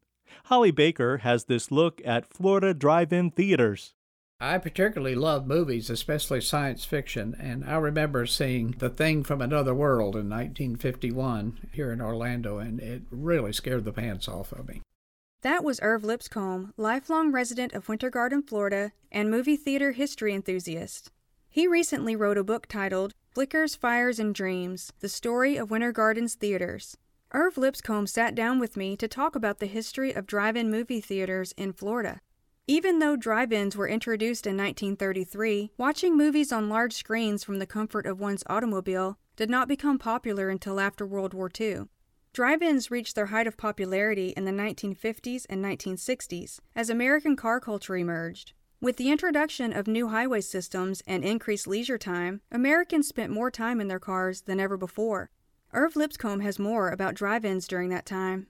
Holly 0.45 0.71
Baker 0.71 1.19
has 1.19 1.43
this 1.43 1.69
look 1.69 2.01
at 2.03 2.33
Florida 2.33 2.73
drive 2.73 3.13
in 3.13 3.29
theaters. 3.29 3.93
I 4.43 4.57
particularly 4.57 5.13
love 5.13 5.45
movies, 5.45 5.91
especially 5.91 6.41
science 6.41 6.83
fiction, 6.83 7.35
and 7.39 7.63
I 7.63 7.75
remember 7.75 8.25
seeing 8.25 8.71
The 8.71 8.89
Thing 8.89 9.23
from 9.23 9.39
Another 9.39 9.75
World 9.75 10.15
in 10.15 10.31
1951 10.31 11.69
here 11.71 11.91
in 11.91 12.01
Orlando, 12.01 12.57
and 12.57 12.79
it 12.79 13.03
really 13.11 13.53
scared 13.53 13.85
the 13.85 13.93
pants 13.93 14.27
off 14.27 14.51
of 14.51 14.67
me. 14.67 14.81
That 15.43 15.63
was 15.63 15.79
Irv 15.83 16.03
Lipscomb, 16.03 16.73
lifelong 16.75 17.31
resident 17.31 17.73
of 17.73 17.87
Winter 17.87 18.09
Garden, 18.09 18.41
Florida, 18.41 18.93
and 19.11 19.29
movie 19.29 19.55
theater 19.55 19.91
history 19.91 20.33
enthusiast. 20.33 21.11
He 21.47 21.67
recently 21.67 22.15
wrote 22.15 22.39
a 22.39 22.43
book 22.43 22.65
titled 22.65 23.13
Flickers, 23.29 23.75
Fires, 23.75 24.17
and 24.17 24.33
Dreams 24.33 24.91
The 25.01 25.09
Story 25.09 25.55
of 25.55 25.69
Winter 25.69 25.91
Garden's 25.91 26.33
Theaters. 26.33 26.97
Irv 27.31 27.59
Lipscomb 27.59 28.07
sat 28.07 28.33
down 28.33 28.57
with 28.57 28.75
me 28.75 28.97
to 28.97 29.07
talk 29.07 29.35
about 29.35 29.59
the 29.59 29.67
history 29.67 30.13
of 30.13 30.25
drive 30.25 30.55
in 30.55 30.71
movie 30.71 30.99
theaters 30.99 31.53
in 31.57 31.73
Florida. 31.73 32.21
Even 32.67 32.99
though 32.99 33.17
drive 33.17 33.51
ins 33.51 33.75
were 33.75 33.87
introduced 33.87 34.47
in 34.47 34.55
1933, 34.55 35.71
watching 35.77 36.15
movies 36.15 36.53
on 36.53 36.69
large 36.69 36.93
screens 36.93 37.43
from 37.43 37.59
the 37.59 37.65
comfort 37.65 38.05
of 38.05 38.19
one's 38.19 38.45
automobile 38.47 39.17
did 39.35 39.49
not 39.49 39.67
become 39.67 39.99
popular 39.99 40.47
until 40.47 40.79
after 40.79 41.05
World 41.05 41.33
War 41.33 41.51
II. 41.59 41.89
Drive 42.31 42.61
ins 42.61 42.89
reached 42.89 43.15
their 43.15 43.25
height 43.25 43.45
of 43.45 43.57
popularity 43.57 44.29
in 44.37 44.45
the 44.45 44.51
1950s 44.51 45.45
and 45.49 45.61
1960s 45.61 46.59
as 46.73 46.89
American 46.89 47.35
car 47.35 47.59
culture 47.59 47.97
emerged. 47.97 48.53
With 48.79 48.95
the 48.95 49.11
introduction 49.11 49.73
of 49.73 49.85
new 49.85 50.07
highway 50.07 50.39
systems 50.39 51.03
and 51.05 51.25
increased 51.25 51.67
leisure 51.67 51.97
time, 51.97 52.39
Americans 52.51 53.07
spent 53.07 53.33
more 53.33 53.51
time 53.51 53.81
in 53.81 53.89
their 53.89 53.99
cars 53.99 54.43
than 54.43 54.61
ever 54.61 54.77
before. 54.77 55.29
Irv 55.73 55.97
Lipscomb 55.97 56.39
has 56.39 56.57
more 56.57 56.89
about 56.89 57.15
drive 57.15 57.43
ins 57.43 57.67
during 57.67 57.89
that 57.89 58.05
time. 58.05 58.47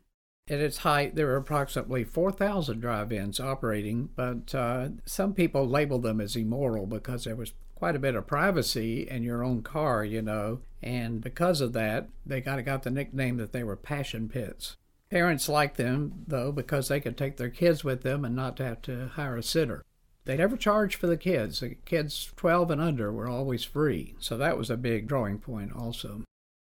At 0.50 0.60
its 0.60 0.80
height, 0.80 1.16
there 1.16 1.28
were 1.28 1.38
approximately 1.38 2.04
4,000 2.04 2.80
drive 2.80 3.12
ins 3.12 3.40
operating, 3.40 4.10
but 4.16 4.54
uh, 4.54 4.90
some 5.06 5.34
people 5.34 5.68
labeled 5.68 6.04
them 6.04 6.20
as 6.20 6.36
immoral 6.36 6.88
because 6.88 7.24
there 7.24 7.36
was 7.36 7.54
quite 7.76 7.96
a 7.96 8.00
bit 8.00 8.16
of 8.16 8.28
privacy 8.28 9.08
in 9.08 9.24
your 9.24 9.44
own 9.44 9.62
car, 9.64 10.04
you 10.04 10.22
know, 10.22 10.60
and 10.84 11.22
because 11.22 11.62
of 11.62 11.74
that, 11.74 12.10
they 12.26 12.42
kind 12.42 12.60
of 12.60 12.66
got 12.66 12.84
the 12.84 12.92
nickname 12.92 13.38
that 13.38 13.54
they 13.54 13.64
were 13.64 13.76
passion 13.76 14.28
pits. 14.30 14.78
Parents 15.10 15.50
liked 15.50 15.78
them, 15.78 16.24
though, 16.28 16.52
because 16.52 16.88
they 16.88 17.00
could 17.00 17.18
take 17.18 17.38
their 17.38 17.50
kids 17.50 17.84
with 17.84 18.02
them 18.02 18.24
and 18.24 18.36
not 18.36 18.60
have 18.60 18.82
to 18.84 19.08
hire 19.08 19.36
a 19.36 19.44
sitter. 19.44 19.84
They 20.26 20.38
never 20.38 20.56
charged 20.56 20.96
for 20.96 21.08
the 21.08 21.18
kids. 21.18 21.60
The 21.60 21.76
kids 21.86 22.32
12 22.36 22.72
and 22.72 22.82
under 22.82 23.12
were 23.12 23.28
always 23.28 23.64
free, 23.64 24.16
so 24.20 24.38
that 24.38 24.58
was 24.58 24.70
a 24.70 24.78
big 24.78 25.08
drawing 25.08 25.40
point 25.40 25.74
also. 25.76 26.24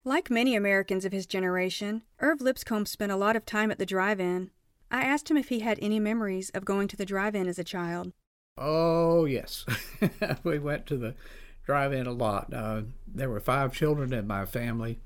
Like 0.06 0.30
many 0.30 0.54
Americans 0.54 1.04
of 1.04 1.10
his 1.10 1.26
generation, 1.26 2.02
Irv 2.20 2.40
Lipscomb 2.40 2.86
spent 2.86 3.10
a 3.10 3.16
lot 3.16 3.34
of 3.34 3.44
time 3.44 3.72
at 3.72 3.80
the 3.80 3.84
drive 3.84 4.20
in. 4.20 4.52
I 4.88 5.02
asked 5.02 5.28
him 5.28 5.36
if 5.36 5.48
he 5.48 5.58
had 5.58 5.80
any 5.82 5.98
memories 5.98 6.48
of 6.50 6.64
going 6.64 6.86
to 6.86 6.96
the 6.96 7.04
drive 7.04 7.34
in 7.34 7.48
as 7.48 7.58
a 7.58 7.64
child. 7.64 8.12
Oh, 8.56 9.24
yes. 9.24 9.66
we 10.44 10.60
went 10.60 10.86
to 10.86 10.96
the 10.96 11.16
drive 11.64 11.92
in 11.92 12.06
a 12.06 12.12
lot. 12.12 12.54
Uh, 12.54 12.82
there 13.12 13.28
were 13.28 13.40
five 13.40 13.72
children 13.72 14.12
in 14.12 14.28
my 14.28 14.46
family, 14.46 15.00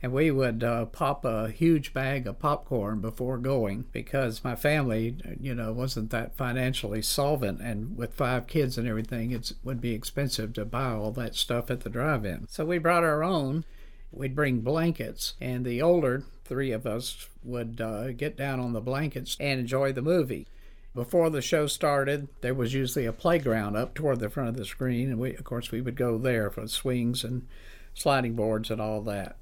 and 0.00 0.12
we 0.12 0.30
would 0.30 0.62
uh, 0.62 0.84
pop 0.84 1.24
a 1.24 1.50
huge 1.50 1.92
bag 1.92 2.28
of 2.28 2.38
popcorn 2.38 3.00
before 3.00 3.38
going 3.38 3.86
because 3.90 4.44
my 4.44 4.54
family, 4.54 5.16
you 5.40 5.52
know, 5.52 5.72
wasn't 5.72 6.10
that 6.10 6.36
financially 6.36 7.02
solvent, 7.02 7.60
and 7.60 7.98
with 7.98 8.14
five 8.14 8.46
kids 8.46 8.78
and 8.78 8.86
everything, 8.86 9.32
it 9.32 9.50
would 9.64 9.80
be 9.80 9.94
expensive 9.94 10.52
to 10.52 10.64
buy 10.64 10.92
all 10.92 11.10
that 11.10 11.34
stuff 11.34 11.72
at 11.72 11.80
the 11.80 11.90
drive-in. 11.90 12.46
So 12.48 12.64
we 12.64 12.78
brought 12.78 13.02
our 13.02 13.24
own. 13.24 13.64
We'd 14.10 14.34
bring 14.34 14.60
blankets, 14.60 15.34
and 15.40 15.64
the 15.64 15.82
older 15.82 16.24
three 16.44 16.72
of 16.72 16.86
us 16.86 17.28
would 17.44 17.80
uh, 17.80 18.12
get 18.12 18.36
down 18.36 18.58
on 18.58 18.72
the 18.72 18.80
blankets 18.80 19.36
and 19.38 19.60
enjoy 19.60 19.92
the 19.92 20.02
movie. 20.02 20.48
Before 20.94 21.30
the 21.30 21.42
show 21.42 21.66
started, 21.66 22.28
there 22.40 22.54
was 22.54 22.74
usually 22.74 23.04
a 23.04 23.12
playground 23.12 23.76
up 23.76 23.94
toward 23.94 24.18
the 24.18 24.30
front 24.30 24.48
of 24.48 24.56
the 24.56 24.64
screen, 24.64 25.10
and 25.10 25.18
we, 25.18 25.34
of 25.36 25.44
course, 25.44 25.70
we 25.70 25.80
would 25.80 25.94
go 25.94 26.18
there 26.18 26.50
for 26.50 26.66
swings 26.66 27.22
and 27.22 27.46
sliding 27.94 28.34
boards 28.34 28.70
and 28.70 28.80
all 28.80 29.02
that. 29.02 29.36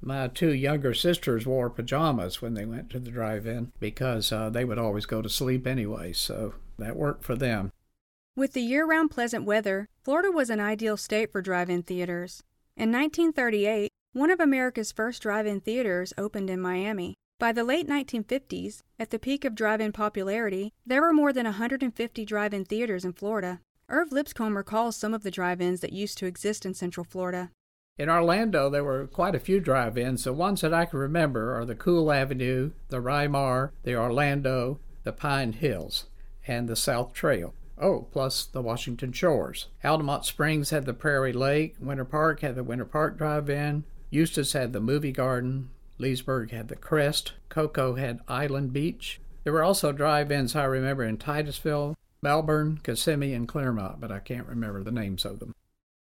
My 0.00 0.28
two 0.28 0.52
younger 0.52 0.94
sisters 0.94 1.46
wore 1.46 1.70
pajamas 1.70 2.40
when 2.40 2.54
they 2.54 2.64
went 2.64 2.90
to 2.90 3.00
the 3.00 3.10
drive-in 3.10 3.72
because 3.80 4.30
uh, 4.30 4.50
they 4.50 4.64
would 4.64 4.78
always 4.78 5.06
go 5.06 5.22
to 5.22 5.28
sleep 5.28 5.66
anyway, 5.66 6.12
so 6.12 6.54
that 6.78 6.96
worked 6.96 7.24
for 7.24 7.34
them. 7.34 7.72
With 8.36 8.52
the 8.52 8.60
year-round 8.60 9.10
pleasant 9.10 9.44
weather, 9.44 9.88
Florida 10.02 10.30
was 10.30 10.50
an 10.50 10.60
ideal 10.60 10.96
state 10.96 11.32
for 11.32 11.40
drive-in 11.40 11.82
theaters. 11.82 12.42
In 12.76 12.90
1938, 12.92 13.90
one 14.14 14.30
of 14.30 14.38
America's 14.38 14.92
first 14.92 15.22
drive 15.22 15.44
in 15.44 15.60
theaters 15.60 16.12
opened 16.16 16.48
in 16.48 16.60
Miami. 16.60 17.16
By 17.40 17.50
the 17.50 17.64
late 17.64 17.88
1950s, 17.88 18.82
at 18.96 19.10
the 19.10 19.18
peak 19.18 19.44
of 19.44 19.56
drive 19.56 19.80
in 19.80 19.90
popularity, 19.90 20.72
there 20.86 21.02
were 21.02 21.12
more 21.12 21.32
than 21.32 21.46
150 21.46 22.24
drive 22.24 22.54
in 22.54 22.64
theaters 22.64 23.04
in 23.04 23.12
Florida. 23.12 23.58
Irv 23.88 24.12
Lipscomb 24.12 24.56
recalls 24.56 24.94
some 24.96 25.14
of 25.14 25.24
the 25.24 25.32
drive 25.32 25.60
ins 25.60 25.80
that 25.80 25.92
used 25.92 26.16
to 26.18 26.26
exist 26.26 26.64
in 26.64 26.74
Central 26.74 27.02
Florida. 27.02 27.50
In 27.98 28.08
Orlando, 28.08 28.70
there 28.70 28.84
were 28.84 29.08
quite 29.08 29.34
a 29.34 29.40
few 29.40 29.58
drive 29.58 29.98
ins. 29.98 30.22
The 30.22 30.32
ones 30.32 30.60
that 30.60 30.72
I 30.72 30.84
can 30.84 31.00
remember 31.00 31.52
are 31.58 31.64
the 31.64 31.74
Cool 31.74 32.12
Avenue, 32.12 32.70
the 32.90 33.02
Rymar, 33.02 33.70
the 33.82 33.96
Orlando, 33.96 34.78
the 35.02 35.12
Pine 35.12 35.54
Hills, 35.54 36.04
and 36.46 36.68
the 36.68 36.76
South 36.76 37.14
Trail. 37.14 37.52
Oh, 37.76 38.06
plus 38.12 38.44
the 38.44 38.62
Washington 38.62 39.10
Shores. 39.10 39.66
Altamonte 39.82 40.24
Springs 40.24 40.70
had 40.70 40.86
the 40.86 40.94
Prairie 40.94 41.32
Lake. 41.32 41.74
Winter 41.80 42.04
Park 42.04 42.40
had 42.40 42.54
the 42.54 42.62
Winter 42.62 42.84
Park 42.84 43.18
Drive 43.18 43.50
In. 43.50 43.82
Eustis 44.14 44.52
had 44.52 44.72
the 44.72 44.80
Movie 44.80 45.10
Garden. 45.10 45.70
Leesburg 45.98 46.52
had 46.52 46.68
the 46.68 46.76
Crest. 46.76 47.32
Cocoa 47.48 47.96
had 47.96 48.20
Island 48.28 48.72
Beach. 48.72 49.20
There 49.42 49.52
were 49.52 49.64
also 49.64 49.90
drive 49.90 50.30
ins 50.30 50.54
I 50.54 50.64
remember 50.66 51.02
in 51.02 51.18
Titusville, 51.18 51.96
Melbourne, 52.22 52.78
Kissimmee, 52.84 53.34
and 53.34 53.48
Clermont, 53.48 54.00
but 54.00 54.12
I 54.12 54.20
can't 54.20 54.46
remember 54.46 54.84
the 54.84 54.92
names 54.92 55.24
of 55.24 55.40
them. 55.40 55.52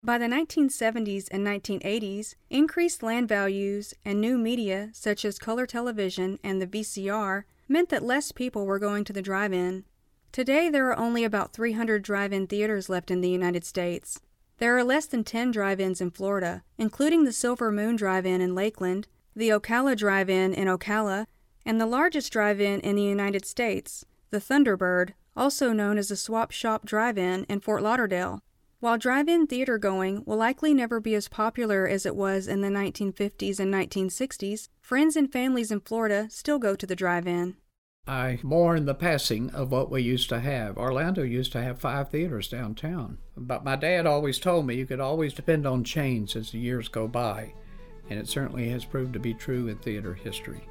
By 0.02 0.16
the 0.16 0.24
1970s 0.24 1.28
and 1.30 1.46
1980s, 1.46 2.34
increased 2.48 3.02
land 3.02 3.28
values 3.28 3.92
and 4.06 4.22
new 4.22 4.38
media 4.38 4.88
such 4.94 5.26
as 5.26 5.38
color 5.38 5.66
television 5.66 6.38
and 6.42 6.62
the 6.62 6.66
VCR 6.66 7.44
meant 7.68 7.90
that 7.90 8.02
less 8.02 8.32
people 8.32 8.64
were 8.64 8.78
going 8.78 9.04
to 9.04 9.12
the 9.12 9.20
drive 9.20 9.52
in. 9.52 9.84
Today, 10.32 10.70
there 10.70 10.88
are 10.88 10.98
only 10.98 11.24
about 11.24 11.52
300 11.52 12.02
drive 12.02 12.32
in 12.32 12.46
theaters 12.46 12.88
left 12.88 13.10
in 13.10 13.20
the 13.20 13.28
United 13.28 13.66
States. 13.66 14.20
There 14.58 14.76
are 14.76 14.82
less 14.82 15.06
than 15.06 15.22
10 15.22 15.52
drive 15.52 15.78
ins 15.78 16.00
in 16.00 16.10
Florida, 16.10 16.64
including 16.76 17.24
the 17.24 17.32
Silver 17.32 17.70
Moon 17.70 17.94
Drive 17.94 18.26
In 18.26 18.40
in 18.40 18.56
Lakeland, 18.56 19.06
the 19.34 19.50
Ocala 19.50 19.96
Drive 19.96 20.28
In 20.28 20.52
in 20.52 20.66
Ocala, 20.66 21.26
and 21.64 21.80
the 21.80 21.86
largest 21.86 22.32
drive 22.32 22.60
in 22.60 22.80
in 22.80 22.96
the 22.96 23.02
United 23.02 23.44
States, 23.44 24.04
the 24.30 24.40
Thunderbird, 24.40 25.14
also 25.36 25.72
known 25.72 25.96
as 25.96 26.08
the 26.08 26.16
Swap 26.16 26.50
Shop 26.50 26.84
Drive 26.84 27.16
In 27.16 27.44
in 27.44 27.60
Fort 27.60 27.84
Lauderdale. 27.84 28.42
While 28.80 28.98
drive 28.98 29.28
in 29.28 29.46
theater 29.46 29.78
going 29.78 30.24
will 30.26 30.36
likely 30.36 30.74
never 30.74 30.98
be 30.98 31.14
as 31.14 31.28
popular 31.28 31.86
as 31.86 32.04
it 32.04 32.16
was 32.16 32.48
in 32.48 32.60
the 32.60 32.68
1950s 32.68 33.60
and 33.60 33.72
1960s, 33.72 34.68
friends 34.80 35.14
and 35.14 35.32
families 35.32 35.70
in 35.70 35.80
Florida 35.80 36.26
still 36.30 36.58
go 36.58 36.74
to 36.74 36.86
the 36.86 36.96
drive 36.96 37.28
in. 37.28 37.56
I 38.08 38.38
mourn 38.42 38.86
the 38.86 38.94
passing 38.94 39.50
of 39.50 39.70
what 39.70 39.90
we 39.90 40.00
used 40.00 40.30
to 40.30 40.40
have. 40.40 40.78
Orlando 40.78 41.22
used 41.22 41.52
to 41.52 41.62
have 41.62 41.78
five 41.78 42.08
theaters 42.08 42.48
downtown. 42.48 43.18
But 43.36 43.64
my 43.64 43.76
dad 43.76 44.06
always 44.06 44.38
told 44.38 44.66
me 44.66 44.76
you 44.76 44.86
could 44.86 44.98
always 44.98 45.34
depend 45.34 45.66
on 45.66 45.84
change 45.84 46.34
as 46.34 46.50
the 46.50 46.58
years 46.58 46.88
go 46.88 47.06
by, 47.06 47.52
and 48.08 48.18
it 48.18 48.26
certainly 48.26 48.70
has 48.70 48.86
proved 48.86 49.12
to 49.12 49.20
be 49.20 49.34
true 49.34 49.68
in 49.68 49.76
theater 49.76 50.14
history. 50.14 50.66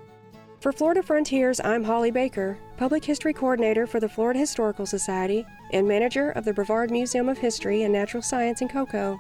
For 0.61 0.71
Florida 0.71 1.03
Frontiers, 1.03 1.61
I'm 1.63 1.83
Holly 1.83 2.09
Baker, 2.09 2.57
Public 2.75 3.05
History 3.05 3.33
Coordinator 3.33 3.85
for 3.85 3.99
the 3.99 4.09
Florida 4.09 4.39
Historical 4.39 4.87
Society 4.87 5.45
and 5.71 5.87
manager 5.87 6.31
of 6.31 6.43
the 6.43 6.53
Brevard 6.53 6.89
Museum 6.89 7.29
of 7.29 7.37
History 7.37 7.83
and 7.83 7.93
Natural 7.93 8.23
Science 8.23 8.63
in 8.63 8.67
Cocoa. 8.67 9.19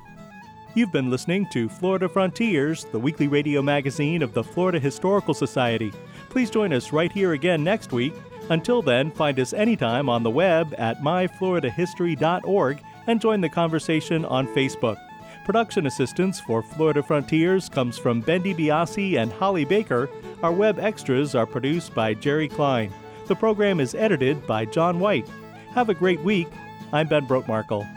You've 0.73 0.91
been 0.91 1.09
listening 1.09 1.47
to 1.53 1.69
Florida 1.69 2.09
Frontiers, 2.09 2.85
the 2.85 2.99
weekly 2.99 3.27
radio 3.27 3.61
magazine 3.61 4.21
of 4.21 4.33
the 4.33 4.43
Florida 4.43 4.79
Historical 4.79 5.33
Society. 5.33 5.91
Please 6.29 6.49
join 6.49 6.73
us 6.73 6.91
right 6.91 7.11
here 7.11 7.33
again 7.33 7.63
next 7.63 7.91
week. 7.91 8.13
Until 8.49 8.81
then, 8.81 9.11
find 9.11 9.39
us 9.39 9.53
anytime 9.53 10.09
on 10.09 10.23
the 10.23 10.29
web 10.29 10.73
at 10.77 11.01
myfloridahistory.org 11.01 12.81
and 13.07 13.21
join 13.21 13.41
the 13.41 13.49
conversation 13.49 14.25
on 14.25 14.47
Facebook. 14.47 14.97
Production 15.45 15.87
assistance 15.87 16.39
for 16.41 16.61
Florida 16.61 17.01
Frontiers 17.01 17.69
comes 17.69 17.97
from 17.97 18.21
Ben 18.21 18.43
DiBiase 18.43 19.17
and 19.17 19.31
Holly 19.31 19.63
Baker. 19.63 20.09
Our 20.43 20.51
web 20.51 20.77
extras 20.77 21.35
are 21.35 21.45
produced 21.45 21.95
by 21.95 22.13
Jerry 22.13 22.49
Klein. 22.49 22.93
The 23.27 23.35
program 23.35 23.79
is 23.79 23.95
edited 23.95 24.45
by 24.45 24.65
John 24.65 24.99
White. 24.99 25.27
Have 25.73 25.89
a 25.89 25.93
great 25.93 26.19
week. 26.21 26.49
I'm 26.91 27.07
Ben 27.07 27.27
Brotemarkle. 27.27 27.96